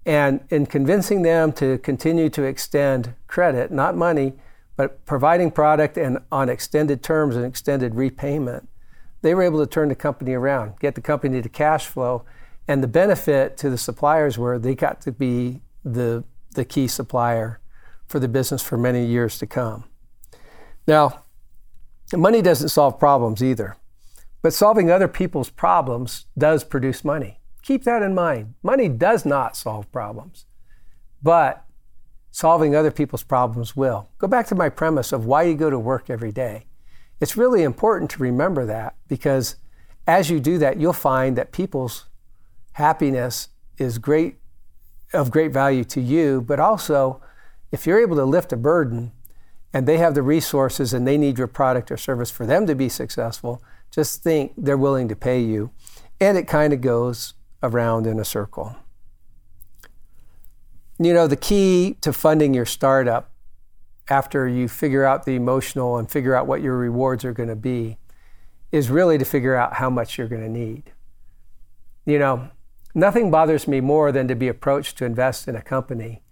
And 0.07 0.41
in 0.51 0.67
convincing 0.67 1.23
them 1.23 1.53
to 1.53 1.79
continue 1.79 2.29
to 2.31 2.43
extend 2.43 3.15
credit, 3.27 3.71
not 3.71 3.97
money, 3.97 4.35
But 4.77 5.05
providing 5.07 5.51
product 5.51 5.97
and 5.97 6.19
on 6.33 6.49
extended 6.49 7.03
terms 7.03 7.37
and 7.37 7.45
extended 7.45 7.95
repayment, 7.95 8.69
they 9.25 9.35
were 9.35 9.43
able 9.43 9.59
to 9.59 9.67
turn 9.67 9.89
the 9.89 9.95
company 9.95 10.35
around, 10.35 10.79
get 10.81 10.95
the 10.95 11.01
company 11.01 11.41
to 11.41 11.49
cash 11.49 11.87
flow. 11.87 12.27
And 12.69 12.83
the 12.83 12.87
benefit 12.87 13.57
to 13.57 13.71
the 13.71 13.79
suppliers 13.79 14.37
were 14.37 14.59
they 14.59 14.75
got 14.75 15.01
to 15.01 15.13
be 15.13 15.63
the, 15.83 16.25
the 16.51 16.67
key 16.67 16.87
supplier 16.87 17.59
for 18.07 18.19
the 18.19 18.29
business 18.29 18.63
for 18.63 18.77
many 18.77 19.07
years 19.07 19.39
to 19.39 19.47
come. 19.47 19.85
Now, 20.87 21.25
money 22.15 22.43
doesn't 22.43 22.69
solve 22.69 22.99
problems 22.99 23.43
either, 23.43 23.79
but 24.43 24.53
solving 24.53 24.91
other 24.91 25.09
people's 25.09 25.49
problems 25.49 26.27
does 26.37 26.63
produce 26.63 27.03
money. 27.03 27.41
Keep 27.63 27.85
that 27.85 28.03
in 28.03 28.15
mind. 28.15 28.53
Money 28.63 28.91
does 28.91 29.25
not 29.25 29.57
solve 29.57 29.91
problems, 29.91 30.45
but 31.23 31.65
solving 32.31 32.77
other 32.77 32.91
people's 32.91 33.23
problems 33.23 33.75
will. 33.75 34.11
Go 34.19 34.27
back 34.27 34.47
to 34.49 34.55
my 34.55 34.69
premise 34.69 35.13
of 35.13 35.25
why 35.25 35.45
you 35.45 35.55
go 35.55 35.71
to 35.71 35.79
work 35.79 36.11
every 36.11 36.31
day. 36.31 36.67
It's 37.21 37.37
really 37.37 37.63
important 37.63 38.11
to 38.13 38.23
remember 38.23 38.67
that 38.67 38.97
because 39.09 39.57
as 40.07 40.31
you 40.31 40.41
do 40.41 40.59
that, 40.59 40.79
you'll 40.79 40.93
find 40.93 41.37
that 41.37 41.53
people's 41.53 42.07
happiness 42.73 43.49
is 43.79 43.99
great 43.99 44.37
of 45.13 45.31
great 45.31 45.53
value 45.53 45.85
to 45.85 46.01
you, 46.01 46.41
but 46.41 46.59
also 46.59 47.21
if 47.71 47.87
you're 47.87 48.01
able 48.01 48.17
to 48.17 48.25
lift 48.25 48.53
a 48.53 48.57
burden 48.57 49.13
and 49.73 49.87
they 49.87 49.99
have 49.99 50.15
the 50.15 50.23
resources 50.23 50.93
and 50.93 51.07
they 51.07 51.17
need 51.17 51.39
your 51.39 51.47
product 51.47 51.91
or 51.91 51.97
service 51.97 52.31
for 52.31 52.47
them 52.47 52.67
to 52.67 52.75
be 52.75 52.89
successful, 52.89 53.63
just 53.91 54.23
think 54.23 54.53
they're 54.57 54.77
willing 54.77 55.09
to 55.09 55.17
pay 55.17 55.41
you. 55.41 55.71
And 56.21 56.37
it 56.37 56.47
kind 56.47 56.73
of 56.73 56.81
goes 56.81 57.35
around 57.63 58.07
in 58.07 58.19
a 58.19 58.25
circle. 58.25 58.77
You 60.99 61.13
know, 61.13 61.27
the 61.27 61.37
key 61.37 61.97
to 62.01 62.13
funding 62.13 62.55
your 62.55 62.67
startup 62.67 63.31
after 64.09 64.47
you 64.49 64.69
figure 64.69 65.05
out 65.05 65.25
the 65.25 65.35
emotional 65.35 65.97
and 65.97 66.11
figure 66.11 66.35
out 66.35 66.47
what 66.47 66.63
your 66.63 66.77
rewards 66.77 67.25
are 67.25 67.33
going 67.33 67.49
to 67.49 67.57
be 67.57 67.99
is 68.71 68.91
really 68.91 69.19
to 69.19 69.25
figure 69.25 69.55
out 69.55 69.75
how 69.75 69.89
much 69.89 70.19
you're 70.19 70.29
going 70.29 70.43
to 70.43 70.49
need. 70.49 70.93
You 72.05 72.19
know, 72.19 72.49
nothing 72.95 73.31
bothers 73.31 73.67
me 73.67 73.81
more 73.81 74.13
than 74.13 74.29
to 74.29 74.35
be 74.35 74.49
approached 74.49 74.99
to 74.99 75.05
invest 75.05 75.49
in 75.49 75.57
a 75.57 75.63
company 75.63 76.23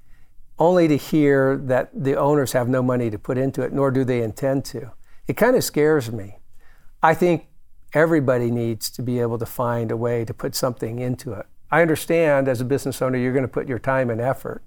only 0.58 0.86
to 0.86 0.96
hear 0.96 1.56
that 1.56 1.90
the 1.92 2.14
owners 2.14 2.52
have 2.52 2.68
no 2.68 2.82
money 2.82 3.10
to 3.10 3.18
put 3.18 3.38
into 3.38 3.62
it, 3.62 3.72
nor 3.72 3.90
do 3.90 4.04
they 4.04 4.22
intend 4.22 4.64
to. 4.66 4.92
It 5.26 5.36
kind 5.36 5.56
of 5.56 5.64
scares 5.64 6.12
me. 6.12 6.38
I 7.02 7.14
think 7.14 7.46
everybody 7.94 8.50
needs 8.50 8.90
to 8.90 9.02
be 9.02 9.18
able 9.20 9.38
to 9.38 9.46
find 9.46 9.90
a 9.90 9.96
way 9.96 10.24
to 10.24 10.34
put 10.34 10.54
something 10.54 10.98
into 10.98 11.32
it. 11.32 11.46
I 11.70 11.82
understand 11.82 12.48
as 12.48 12.60
a 12.60 12.64
business 12.64 13.00
owner, 13.02 13.18
you're 13.18 13.32
going 13.32 13.42
to 13.44 13.48
put 13.48 13.66
your 13.66 13.78
time 13.78 14.10
and 14.10 14.20
effort. 14.20 14.62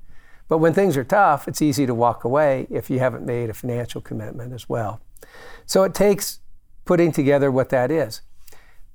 But 0.48 0.60
when 0.60 0.74
things 0.74 0.96
are 0.96 1.04
tough, 1.04 1.48
it's 1.48 1.62
easy 1.62 1.86
to 1.86 1.94
walk 1.94 2.24
away 2.24 2.68
if 2.70 2.90
you 2.90 3.00
haven't 3.00 3.26
made 3.26 3.50
a 3.50 3.54
financial 3.54 4.02
commitment 4.02 4.54
as 4.54 4.70
well. 4.70 5.02
So 5.66 5.84
it 5.84 5.94
takes 5.94 6.40
putting 6.86 7.12
together 7.12 7.52
what 7.52 7.70
that 7.70 7.90
is. 7.90 8.22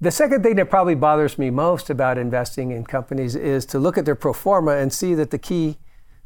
The 0.01 0.11
second 0.11 0.43
thing 0.43 0.57
that 0.57 0.71
probably 0.71 0.95
bothers 0.95 1.39
me 1.39 1.51
most 1.51 1.91
about 1.91 2.17
investing 2.17 2.71
in 2.71 2.85
companies 2.85 3.35
is 3.35 3.67
to 3.67 3.79
look 3.79 3.99
at 3.99 4.07
their 4.07 4.15
pro 4.15 4.33
forma 4.33 4.73
and 4.77 4.93
see 4.93 5.15
that 5.15 5.31
the 5.31 5.39
key 5.39 5.77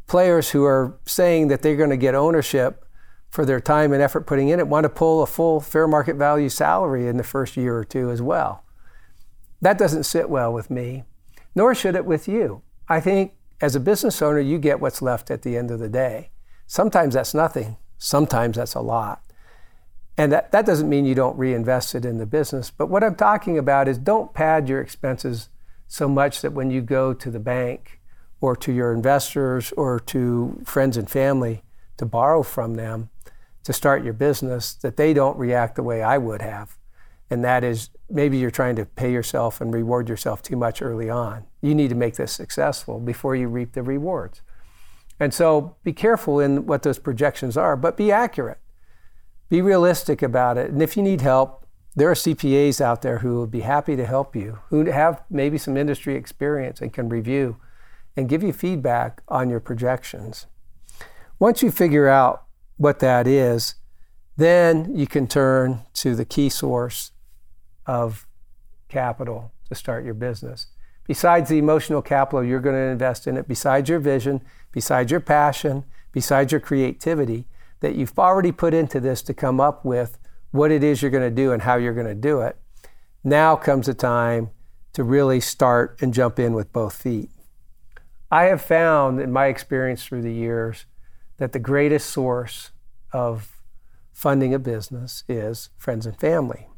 players 0.07 0.50
who 0.50 0.64
are 0.64 0.99
saying 1.07 1.49
that 1.49 1.62
they're 1.62 1.76
going 1.76 1.90
to 1.90 1.97
get 1.97 2.14
ownership 2.14 2.85
for 3.31 3.45
their 3.45 3.59
time 3.59 3.93
and 3.93 4.00
effort 4.00 4.28
putting 4.28 4.49
in 4.49 4.61
it 4.61 4.69
want 4.69 4.85
to 4.85 4.88
pull 4.88 5.23
a 5.23 5.26
full 5.26 5.61
fair 5.61 5.88
market 5.88 6.14
value 6.14 6.49
salary 6.49 7.09
in 7.09 7.16
the 7.16 7.25
first 7.25 7.57
year 7.57 7.76
or 7.76 7.85
two 7.85 8.11
as 8.11 8.23
well. 8.23 8.62
That 9.61 9.78
doesn't 9.78 10.04
sit 10.04 10.31
well 10.31 10.52
with 10.52 10.71
me, 10.71 11.02
nor 11.54 11.75
should 11.75 11.97
it 11.97 12.04
with 12.04 12.28
you. 12.28 12.62
I 12.88 13.00
think 13.00 13.33
as 13.61 13.75
a 13.75 13.80
business 13.80 14.20
owner, 14.20 14.40
you 14.40 14.58
get 14.58 14.80
what's 14.80 15.02
left 15.02 15.30
at 15.30 15.42
the 15.42 15.56
end 15.56 15.70
of 15.70 15.78
the 15.78 15.88
day. 15.88 16.30
Sometimes 16.66 17.14
that's 17.14 17.34
nothing, 17.34 17.76
sometimes 17.99 18.56
that's 18.56 18.75
a 18.75 18.80
lot. 18.80 19.23
And 20.16 20.30
that, 20.32 20.52
that 20.52 20.66
doesn't 20.66 20.88
mean 20.88 21.04
you 21.04 21.14
don't 21.14 21.37
reinvest 21.37 21.94
it 21.94 22.04
in 22.04 22.18
the 22.18 22.26
business. 22.26 22.70
But 22.70 22.88
what 22.88 23.02
I'm 23.02 23.16
talking 23.16 23.58
about 23.58 23.88
is 23.88 23.99
don't 23.99 24.32
pad 24.32 24.68
your 24.68 24.80
expenses 24.80 25.49
so 25.88 26.08
much 26.08 26.40
that 26.42 26.52
when 26.52 26.70
you 26.70 26.80
go 26.80 27.12
to 27.14 27.30
the 27.30 27.40
bank 27.40 28.00
or 28.40 28.54
to 28.56 28.73
your 28.73 28.92
investors 28.92 29.73
or 29.73 29.99
to 29.99 30.61
friends 30.64 30.96
and 30.96 31.11
family 31.11 31.62
to 31.96 32.06
borrow 32.06 32.42
from 32.42 32.75
them 32.75 33.11
to 33.64 33.73
start 33.73 34.04
your 34.04 34.12
business, 34.12 34.75
that 34.75 34.96
they 34.96 35.14
don't 35.14 35.38
react 35.38 35.75
the 35.75 35.82
way 35.82 36.02
I 36.02 36.18
would 36.18 36.42
have. 36.42 36.76
And 37.30 37.42
that 37.44 37.64
is 37.64 37.90
maybe 38.11 38.38
you're 38.38 38.50
trying 38.50 38.76
to 38.76 38.84
pay 38.84 39.12
yourself 39.12 39.61
and 39.61 39.73
reward 39.73 40.08
yourself 40.08 40.42
too 40.42 40.56
much 40.56 40.82
early 40.82 41.08
on. 41.08 41.44
You 41.62 41.75
need 41.75 41.88
to 41.88 41.94
make 41.94 42.16
this 42.16 42.32
successful 42.32 43.00
before 43.00 43.34
you 43.34 43.49
reap 43.49 43.73
the 43.73 43.82
rewards. 43.82 44.42
And 45.18 45.32
so 45.32 45.76
be 45.84 45.92
careful 45.92 46.40
in 46.40 46.66
what 46.66 46.82
those 46.82 46.99
projections 46.99 47.56
are, 47.56 47.76
but 47.76 47.96
be 47.96 48.11
accurate. 48.11 48.58
Be 49.49 49.62
realistic 49.62 50.23
about 50.23 50.58
it. 50.58 50.70
And 50.70 50.82
if 50.82 50.96
you 50.96 51.02
need 51.02 51.20
help, 51.20 51.66
there 51.96 52.11
are 52.11 52.14
CPAs 52.14 52.80
out 52.80 53.02
there 53.02 53.18
who 53.18 53.34
will 53.34 53.46
be 53.46 53.61
happy 53.61 53.94
to 53.94 54.04
help 54.04 54.34
you, 54.34 54.58
who 54.68 54.84
have 54.87 55.23
maybe 55.30 55.58
some 55.58 55.76
industry 55.76 56.16
experience 56.16 56.80
and 56.80 56.92
can 56.92 57.08
review 57.08 57.56
and 58.16 58.28
give 58.28 58.42
you 58.42 58.52
feedback 58.52 59.23
on 59.28 59.49
your 59.49 59.61
projections. 59.61 60.46
Once 61.38 61.62
you 61.62 61.70
figure 61.70 62.08
out 62.08 62.44
what 62.76 62.99
that 62.99 63.26
is, 63.26 63.76
then 64.37 64.94
you 64.96 65.06
can 65.06 65.28
turn 65.28 65.82
to 65.94 66.16
the 66.16 66.25
key 66.25 66.49
source 66.49 67.12
of 67.86 68.26
capital 68.88 69.52
to 69.68 69.74
start 69.74 70.04
your 70.04 70.14
business. 70.14 70.68
Besides 71.06 71.50
the 71.50 71.58
emotional 71.58 72.02
capital 72.02 72.42
you're 72.42 72.60
going 72.60 72.76
to 72.76 72.92
invest 72.92 73.26
in 73.26 73.36
it, 73.36 73.46
besides 73.46 73.88
your 73.88 73.98
vision, 73.98 74.40
besides 74.72 75.10
your 75.10 75.20
passion, 75.20 75.84
besides 76.12 76.52
your 76.52 76.60
creativity 76.60 77.46
that 77.80 77.94
you've 77.94 78.18
already 78.18 78.52
put 78.52 78.72
into 78.72 79.00
this 79.00 79.20
to 79.22 79.34
come 79.34 79.60
up 79.60 79.84
with 79.84 80.18
what 80.52 80.70
it 80.70 80.82
is 80.82 81.02
you're 81.02 81.10
going 81.10 81.28
to 81.28 81.34
do 81.34 81.52
and 81.52 81.62
how 81.62 81.76
you're 81.76 81.92
going 81.92 82.06
to 82.06 82.14
do 82.14 82.40
it, 82.40 82.56
now 83.22 83.56
comes 83.56 83.86
the 83.86 83.94
time 83.94 84.50
to 84.92 85.02
really 85.02 85.40
start 85.40 85.98
and 86.00 86.14
jump 86.14 86.38
in 86.38 86.54
with 86.54 86.72
both 86.72 86.94
feet. 86.94 87.28
I 88.30 88.44
have 88.44 88.62
found 88.62 89.20
in 89.20 89.32
my 89.32 89.46
experience 89.46 90.04
through 90.04 90.22
the 90.22 90.32
years 90.32 90.86
that 91.36 91.52
the 91.52 91.58
greatest 91.58 92.08
source 92.10 92.70
of 93.12 93.60
funding 94.12 94.54
a 94.54 94.58
business 94.58 95.24
is 95.28 95.70
friends 95.76 96.06
and 96.06 96.18
family. 96.18 96.68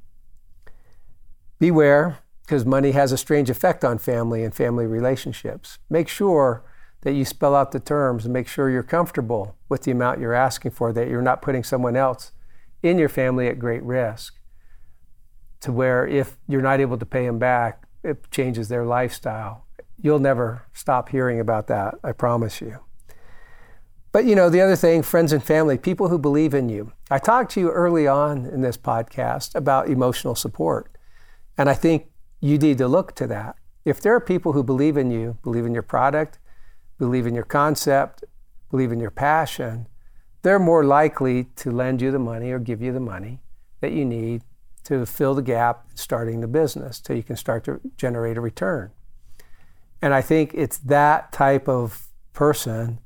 Beware, 1.59 2.19
because 2.43 2.65
money 2.65 2.93
has 2.93 3.13
a 3.13 3.19
strange 3.19 3.51
effect 3.51 3.85
on 3.85 3.99
family 3.99 4.45
and 4.45 4.55
family 4.55 4.87
relationships. 4.87 5.79
Make 5.91 6.09
sure 6.09 6.63
that 7.03 7.13
you 7.13 7.25
spell 7.25 7.55
out 7.55 7.73
the 7.73 7.81
terms 7.81 8.25
and 8.25 8.33
make 8.33 8.49
sure 8.49 8.71
you're 8.71 8.83
comfortable 8.83 9.57
with 9.69 9.83
the 9.83 9.91
amount 9.91 10.21
you're 10.21 10.35
asking 10.35 10.73
for, 10.73 10.93
that 10.93 11.09
you're 11.09 11.23
not 11.23 11.43
putting 11.43 11.65
someone 11.65 11.97
else 11.97 12.33
in 12.83 12.99
your 12.99 13.09
family 13.09 13.49
at 13.49 13.59
great 13.59 13.83
risk. 13.83 14.39
To 15.61 15.73
where 15.73 16.07
if 16.07 16.37
you're 16.49 16.63
not 16.63 16.81
able 16.81 16.99
to 16.99 17.07
pay 17.07 17.27
them 17.27 17.39
back, 17.39 17.85
it 18.03 18.31
changes 18.31 18.69
their 18.69 18.85
lifestyle 18.85 19.67
You'll 20.01 20.19
never 20.19 20.63
stop 20.73 21.09
hearing 21.09 21.41
about 21.41 21.69
that, 21.69 21.95
I 22.05 22.13
promise 22.13 22.61
you. 22.61 22.81
But 24.13 24.25
you 24.25 24.35
know, 24.35 24.49
the 24.49 24.61
other 24.61 24.77
thing, 24.77 25.03
friends 25.03 25.33
and 25.33 25.43
family, 25.43 25.79
people 25.79 26.09
who 26.09 26.19
believe 26.19 26.55
in 26.55 26.69
you. 26.69 26.93
I 27.11 27.19
talked 27.19 27.53
to 27.53 27.61
you 27.61 27.71
early 27.71 28.07
on 28.07 28.47
in 28.47 28.61
this 28.61 28.77
podcast 28.77 29.55
about 29.55 29.89
emotional 29.89 30.35
support. 30.35 30.96
And 31.59 31.69
I 31.69 31.75
think 31.75 32.09
you 32.41 32.59
need 32.59 32.79
to 32.79 32.89
look 32.89 33.15
to 33.17 33.27
that. 33.29 33.57
If 33.85 34.01
there 34.01 34.15
are 34.15 34.21
people 34.21 34.53
who 34.53 34.63
believe 34.63 34.97
in 34.97 35.11
you, 35.11 35.39
believe 35.43 35.65
in 35.65 35.73
your 35.73 35.83
product, 35.83 36.39
believe 36.99 37.27
in 37.27 37.35
your 37.35 37.45
concept, 37.45 38.25
believe 38.71 38.93
in 38.93 39.01
your 39.01 39.11
passion, 39.11 39.87
they're 40.43 40.59
more 40.59 40.85
likely 40.85 41.45
to 41.57 41.71
lend 41.71 42.03
you 42.03 42.11
the 42.11 42.19
money 42.19 42.51
or 42.51 42.59
give 42.59 42.83
you 42.83 42.93
the 42.93 43.01
money 43.01 43.41
that 43.81 43.93
you 43.93 44.05
need 44.05 44.43
to 44.85 45.05
fill 45.05 45.35
the 45.35 45.43
gap 45.43 45.87
starting 45.95 46.41
the 46.41 46.47
business 46.47 47.03
so 47.05 47.13
you 47.13 47.23
can 47.23 47.37
start 47.37 47.65
to 47.65 47.81
generate 47.97 48.37
a 48.37 48.41
return. 48.41 48.91
And 50.01 50.15
I 50.15 50.23
think 50.23 50.53
it's 50.55 50.79
that 50.79 51.33
type 51.33 51.69
of 51.69 52.09
person 52.33 53.01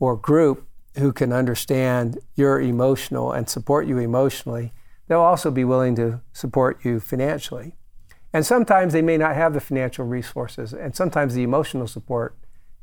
or 0.00 0.16
group 0.16 0.66
who 0.98 1.12
can 1.12 1.32
understand 1.32 2.18
your 2.34 2.60
emotional 2.60 3.30
and 3.32 3.48
support 3.48 3.86
you 3.86 3.98
emotionally. 3.98 4.72
They'll 5.06 5.20
also 5.20 5.50
be 5.50 5.64
willing 5.64 5.94
to 5.96 6.20
support 6.32 6.84
you 6.84 6.98
financially. 6.98 7.76
And 8.32 8.46
sometimes 8.46 8.92
they 8.92 9.02
may 9.02 9.16
not 9.16 9.34
have 9.34 9.54
the 9.54 9.60
financial 9.60 10.04
resources, 10.04 10.72
and 10.72 10.94
sometimes 10.94 11.34
the 11.34 11.42
emotional 11.42 11.86
support 11.86 12.36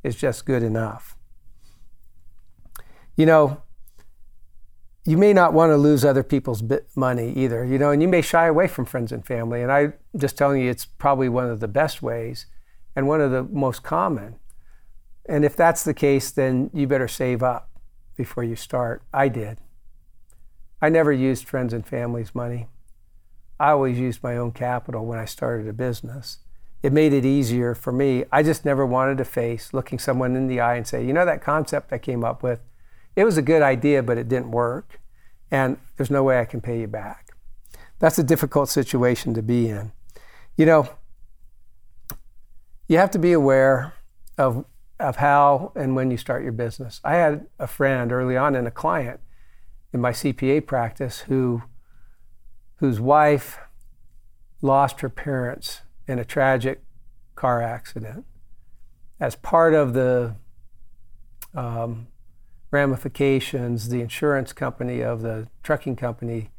is 0.04 0.16
just 0.16 0.46
good 0.46 0.64
enough. 0.64 1.16
You 3.16 3.26
know, 3.26 3.62
you 5.06 5.18
may 5.18 5.32
not 5.32 5.54
want 5.54 5.72
to 5.72 5.78
lose 5.78 6.04
other 6.04 6.22
people's 6.22 6.62
money 6.96 7.32
either, 7.34 7.64
you 7.64 7.80
know, 7.80 7.92
and 7.92 8.02
you 8.02 8.10
may 8.10 8.22
shy 8.22 8.46
away 8.46 8.68
from 8.68 8.84
friends 8.84 9.14
and 9.14 9.26
family. 9.26 9.62
And 9.62 9.72
I'm 9.72 9.94
just 10.18 10.38
telling 10.38 10.62
you, 10.62 10.70
it's 10.70 10.84
probably 10.84 11.30
one 11.30 11.50
of 11.50 11.62
the 11.62 11.68
best 11.70 12.02
ways 12.02 12.46
and 12.94 13.08
one 13.08 13.22
of 13.22 13.32
the 13.32 13.44
most 13.44 13.84
common. 13.84 14.36
And 15.30 15.46
if 15.46 15.56
that's 15.56 15.86
the 15.86 15.94
case, 15.94 16.30
then 16.30 16.70
you 16.74 16.88
better 16.88 17.08
save 17.08 17.42
up 17.42 17.70
before 18.18 18.44
you 18.44 18.58
start. 18.58 19.02
I 19.14 19.30
did. 19.30 19.60
I 20.82 20.90
never 20.90 21.14
used 21.14 21.48
friends 21.48 21.74
and 21.74 21.88
family's 21.88 22.36
money. 22.36 22.68
I 23.60 23.72
always 23.72 23.98
used 24.00 24.24
my 24.24 24.38
own 24.38 24.52
capital 24.52 25.06
when 25.06 25.20
I 25.20 25.26
started 25.26 25.68
a 25.68 25.74
business. 25.74 26.40
It 26.84 26.94
made 26.94 27.12
it 27.12 27.26
easier 27.26 27.74
for 27.74 27.92
me. 27.92 28.24
I 28.32 28.44
just 28.44 28.64
never 28.64 28.86
wanted 28.86 29.18
to 29.18 29.26
face 29.26 29.74
looking 29.74 29.98
someone 29.98 30.36
in 30.36 30.48
the 30.48 30.60
eye 30.60 30.76
and 30.76 30.88
say, 30.88 31.04
you 31.04 31.12
know, 31.12 31.26
that 31.26 31.42
concept 31.42 31.92
I 31.92 31.98
came 31.98 32.24
up 32.24 32.44
with, 32.44 32.60
it 33.16 33.26
was 33.26 33.38
a 33.38 33.42
good 33.42 33.64
idea, 33.64 34.04
but 34.04 34.18
it 34.18 34.28
didn't 34.28 34.52
work. 34.52 35.00
and 35.50 35.78
there's 35.96 36.12
no 36.12 36.24
way 36.24 36.40
I 36.40 36.46
can 36.46 36.60
pay 36.62 36.82
you 36.82 36.88
back. 36.88 37.32
That's 38.00 38.20
a 38.20 38.24
difficult 38.24 38.70
situation 38.70 39.34
to 39.34 39.42
be 39.42 39.70
in. 39.70 39.92
You 40.56 40.66
know, 40.66 40.90
you 42.88 42.98
have 42.98 43.12
to 43.12 43.20
be 43.20 43.32
aware 43.32 43.94
of, 44.38 44.66
of 45.00 45.16
how 45.18 45.72
and 45.76 45.96
when 45.96 46.12
you 46.12 46.18
start 46.18 46.44
your 46.44 46.52
business. 46.52 47.00
I 47.04 47.16
had 47.16 47.48
a 47.60 47.68
friend 47.68 48.12
early 48.12 48.38
on 48.38 48.56
and 48.56 48.68
a 48.68 48.72
client 48.72 49.20
in 49.94 50.02
my 50.02 50.12
CPA 50.12 50.66
practice 50.68 51.20
who 51.22 51.64
whose 52.78 53.00
wife 53.00 53.60
lost 54.62 55.02
her 55.02 55.10
parents 55.10 55.82
in 56.08 56.20
a 56.20 56.26
tragic 56.26 56.84
car 57.36 57.62
accident. 57.62 58.26
As 59.20 59.36
part 59.36 59.74
of 59.74 59.94
the 59.94 60.36
um, 61.56 62.08
ramifications, 62.72 63.90
the 63.90 64.02
insurance 64.02 64.54
company 64.54 65.02
of 65.02 65.22
the 65.22 65.48
trucking 65.64 65.96
company 65.96 66.52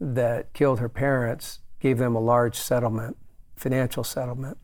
that 0.00 0.52
killed 0.52 0.80
her 0.80 0.88
parents 0.88 1.60
gave 1.80 1.98
them 1.98 2.14
a 2.14 2.20
large 2.20 2.56
settlement, 2.56 3.16
financial 3.56 4.04
settlement. 4.04 4.58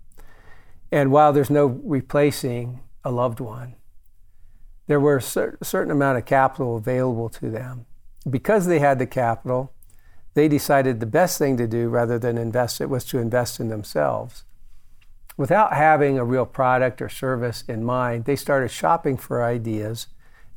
And 0.92 1.12
while 1.12 1.32
there's 1.32 1.50
no 1.50 1.66
replacing 1.66 2.80
a 3.04 3.10
loved 3.10 3.40
one, 3.40 3.76
there 4.86 5.00
were 5.00 5.18
a 5.18 5.22
certain 5.22 5.90
amount 5.90 6.18
of 6.18 6.24
capital 6.24 6.76
available 6.76 7.28
to 7.28 7.48
them. 7.48 7.86
Because 8.28 8.66
they 8.66 8.80
had 8.80 8.98
the 8.98 9.06
capital, 9.06 9.72
they 10.34 10.48
decided 10.48 11.00
the 11.00 11.06
best 11.06 11.38
thing 11.38 11.56
to 11.56 11.66
do 11.66 11.88
rather 11.88 12.18
than 12.18 12.38
invest 12.38 12.80
it 12.80 12.88
was 12.88 13.04
to 13.06 13.18
invest 13.18 13.60
in 13.60 13.68
themselves. 13.68 14.44
Without 15.36 15.72
having 15.72 16.18
a 16.18 16.24
real 16.24 16.46
product 16.46 17.00
or 17.00 17.08
service 17.08 17.64
in 17.66 17.84
mind, 17.84 18.26
they 18.26 18.36
started 18.36 18.70
shopping 18.70 19.16
for 19.16 19.42
ideas. 19.42 20.08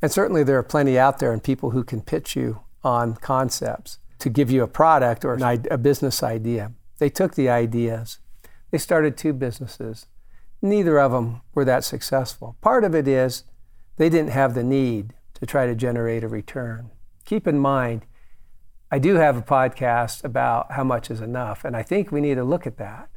And 0.02 0.12
certainly 0.12 0.44
there 0.44 0.58
are 0.58 0.62
plenty 0.62 0.98
out 0.98 1.18
there 1.18 1.32
and 1.32 1.42
people 1.42 1.70
who 1.70 1.84
can 1.84 2.02
pitch 2.02 2.36
you 2.36 2.60
on 2.82 3.14
concepts 3.14 3.98
to 4.18 4.28
give 4.28 4.50
you 4.50 4.62
a 4.62 4.68
product 4.68 5.24
or 5.24 5.38
a 5.42 5.78
business 5.78 6.22
idea. 6.22 6.72
They 6.98 7.08
took 7.08 7.34
the 7.34 7.48
ideas. 7.48 8.18
They 8.70 8.78
started 8.78 9.16
two 9.16 9.32
businesses. 9.32 10.06
Neither 10.60 10.98
of 10.98 11.12
them 11.12 11.40
were 11.54 11.64
that 11.64 11.84
successful. 11.84 12.56
Part 12.60 12.84
of 12.84 12.94
it 12.94 13.08
is 13.08 13.44
they 13.96 14.08
didn't 14.08 14.30
have 14.30 14.54
the 14.54 14.64
need 14.64 15.14
to 15.34 15.46
try 15.46 15.66
to 15.66 15.74
generate 15.74 16.24
a 16.24 16.28
return. 16.28 16.90
Keep 17.24 17.46
in 17.46 17.58
mind, 17.58 18.06
I 18.94 19.00
do 19.00 19.16
have 19.16 19.36
a 19.36 19.42
podcast 19.42 20.22
about 20.22 20.70
how 20.70 20.84
much 20.84 21.10
is 21.10 21.20
enough, 21.20 21.64
and 21.64 21.76
I 21.76 21.82
think 21.82 22.12
we 22.12 22.20
need 22.20 22.36
to 22.36 22.44
look 22.44 22.64
at 22.64 22.76
that 22.76 23.08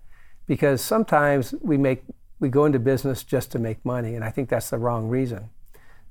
because 0.48 0.84
sometimes 0.84 1.54
we 1.62 1.78
make 1.78 2.02
we 2.40 2.50
go 2.50 2.66
into 2.66 2.80
business 2.80 3.24
just 3.24 3.52
to 3.52 3.60
make 3.60 3.86
money, 3.86 4.16
and 4.16 4.24
I 4.24 4.32
think 4.32 4.50
that's 4.50 4.72
the 4.72 4.80
wrong 4.80 5.08
reason. 5.08 5.52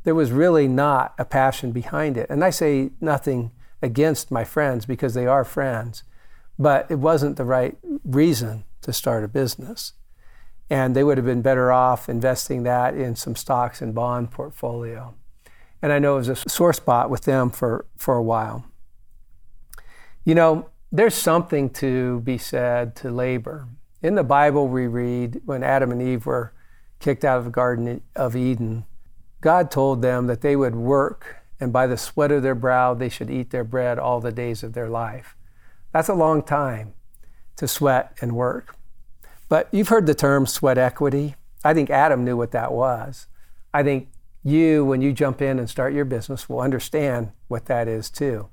There 0.05 0.15
was 0.15 0.31
really 0.31 0.69
not 0.69 1.17
a 1.19 1.25
passion 1.25 1.73
behind 1.73 2.17
it, 2.17 2.31
and 2.31 2.45
I 2.45 2.51
say 2.51 2.91
nothing 3.01 3.51
against 3.83 4.31
my 4.31 4.45
friends 4.45 4.87
because 4.87 5.15
they 5.15 5.27
are 5.27 5.43
friends, 5.43 6.05
but 6.57 6.89
it 6.89 7.01
wasn't 7.01 7.37
the 7.37 7.45
right 7.45 7.77
reason 8.05 8.63
to 8.83 8.93
start 8.93 9.25
a 9.25 9.29
business. 9.29 9.95
And 10.71 10.95
they 10.95 11.03
would 11.03 11.19
have 11.19 11.27
been 11.27 11.43
better 11.43 11.73
off 11.73 12.09
investing 12.09 12.63
that 12.63 12.95
in 12.95 13.17
some 13.17 13.35
stocks 13.35 13.83
and 13.83 13.93
bond 13.93 14.31
portfolio. 14.31 15.17
And 15.83 15.93
I 15.93 15.99
know 15.99 16.15
it 16.15 16.19
was 16.19 16.29
a 16.29 16.37
sore 16.49 16.73
spot 16.73 17.11
with 17.11 17.23
them 17.23 17.51
for, 17.51 17.87
for 17.97 18.15
a 18.15 18.23
while. 18.23 18.65
You 20.27 20.35
know, 20.35 20.71
there's 20.91 21.15
something 21.15 21.71
to 21.75 22.19
be 22.23 22.37
said 22.37 22.97
to 22.97 23.13
labor. 23.13 23.69
In 24.03 24.17
the 24.17 24.25
Bible, 24.25 24.67
we 24.67 24.89
read 24.89 25.41
when 25.45 25.63
Adam 25.63 25.93
and 25.93 26.03
Eve 26.03 26.27
were 26.27 26.53
kicked 26.99 27.25
out 27.25 27.39
of 27.39 27.45
the 27.45 27.51
Garden 27.51 28.03
of 28.17 28.35
Eden, 28.35 28.87
God 29.41 29.71
told 29.71 30.03
them 30.03 30.27
that 30.27 30.41
they 30.41 30.57
would 30.57 30.75
work 30.75 31.37
and 31.61 31.73
by 31.73 31.87
the 31.87 31.97
sweat 31.97 32.33
of 32.33 32.43
their 32.43 32.57
brow 32.57 32.93
they 32.93 33.09
should 33.09 33.31
eat 33.31 33.51
their 33.51 33.63
bread 33.63 34.01
all 34.01 34.21
the 34.21 34.33
days 34.33 34.65
of 34.65 34.73
their 34.73 34.89
life. 34.89 35.37
That's 35.93 36.09
a 36.09 36.15
long 36.15 36.43
time 36.43 36.95
to 37.55 37.69
sweat 37.69 38.13
and 38.21 38.33
work. 38.33 38.75
But 39.49 39.69
you've 39.71 39.89
heard 39.89 40.07
the 40.07 40.15
term 40.15 40.45
sweat 40.47 40.77
equity. 40.77 41.37
I 41.65 41.73
think 41.73 41.89
Adam 41.89 42.25
knew 42.25 42.37
what 42.37 42.51
that 42.51 42.73
was. 42.73 43.29
I 43.73 43.85
think 43.85 44.09
you, 44.43 44.85
when 44.85 45.03
you 45.03 45.13
jump 45.13 45.41
in 45.41 45.61
and 45.61 45.71
start 45.71 45.95
your 45.95 46.05
business, 46.05 46.49
will 46.49 46.61
understand 46.61 47.31
what 47.47 47.67
that 47.67 47.87
is 47.87 48.11
too. 48.11 48.49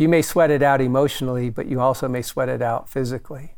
You 0.00 0.08
may 0.08 0.22
sweat 0.22 0.50
it 0.50 0.62
out 0.62 0.80
emotionally, 0.80 1.50
but 1.50 1.66
you 1.66 1.78
also 1.78 2.08
may 2.08 2.22
sweat 2.22 2.48
it 2.48 2.62
out 2.62 2.88
physically. 2.88 3.56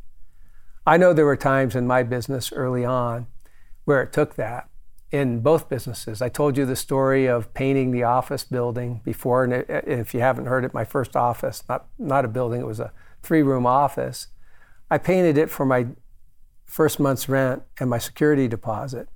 I 0.85 0.96
know 0.96 1.12
there 1.12 1.24
were 1.24 1.37
times 1.37 1.76
in 1.76 1.87
my 1.87 2.02
business 2.02 2.50
early 2.52 2.85
on 2.85 3.28
where 3.85 4.02
it 4.02 4.12
took 4.12 4.35
that 4.35 4.68
in 5.12 5.38
both 5.38 5.68
businesses. 5.68 6.20
I 6.20 6.28
told 6.28 6.57
you 6.57 6.66
the 6.66 6.74
story 6.74 7.26
of 7.28 7.55
painting 7.55 7.92
the 7.92 8.02
office 8.02 8.42
building 8.42 9.02
before, 9.05 9.44
and 9.44 9.52
if 9.68 10.14
you 10.14 10.18
haven't 10.18 10.46
heard 10.46 10.64
it, 10.64 10.74
my 10.74 10.85
first 10.85 11.14
office, 11.14 11.62
not, 11.68 11.87
not 11.96 12.24
a 12.24 12.28
building, 12.28 12.61
it 12.61 12.66
was 12.66 12.81
a 12.81 12.92
three 13.22 13.42
room 13.42 13.64
office. 13.64 14.26
I 14.90 14.98
painted 14.98 15.38
it 15.38 15.48
for 15.48 15.64
my 15.64 15.87
first 16.64 16.98
month's 16.98 17.28
rent 17.28 17.62
and 17.78 17.88
my 17.88 17.98
security 17.98 18.48
deposit. 18.48 19.09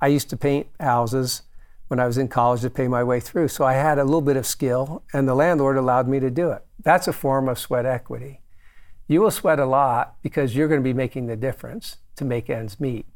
I 0.00 0.08
used 0.08 0.30
to 0.30 0.36
paint 0.36 0.66
houses 0.80 1.42
when 1.88 2.00
I 2.00 2.06
was 2.06 2.18
in 2.18 2.28
college 2.28 2.62
to 2.62 2.70
pay 2.70 2.88
my 2.88 3.04
way 3.04 3.20
through. 3.20 3.48
So 3.48 3.64
I 3.64 3.74
had 3.74 3.98
a 3.98 4.04
little 4.04 4.22
bit 4.22 4.36
of 4.36 4.46
skill, 4.46 5.02
and 5.12 5.28
the 5.28 5.34
landlord 5.34 5.76
allowed 5.76 6.08
me 6.08 6.20
to 6.20 6.30
do 6.30 6.50
it. 6.50 6.64
That's 6.82 7.08
a 7.08 7.12
form 7.12 7.48
of 7.48 7.58
sweat 7.58 7.86
equity. 7.86 8.40
You 9.08 9.20
will 9.20 9.30
sweat 9.30 9.58
a 9.58 9.66
lot 9.66 10.16
because 10.22 10.56
you're 10.56 10.68
going 10.68 10.80
to 10.80 10.84
be 10.84 10.94
making 10.94 11.26
the 11.26 11.36
difference 11.36 11.98
to 12.16 12.24
make 12.24 12.48
ends 12.48 12.80
meet. 12.80 13.06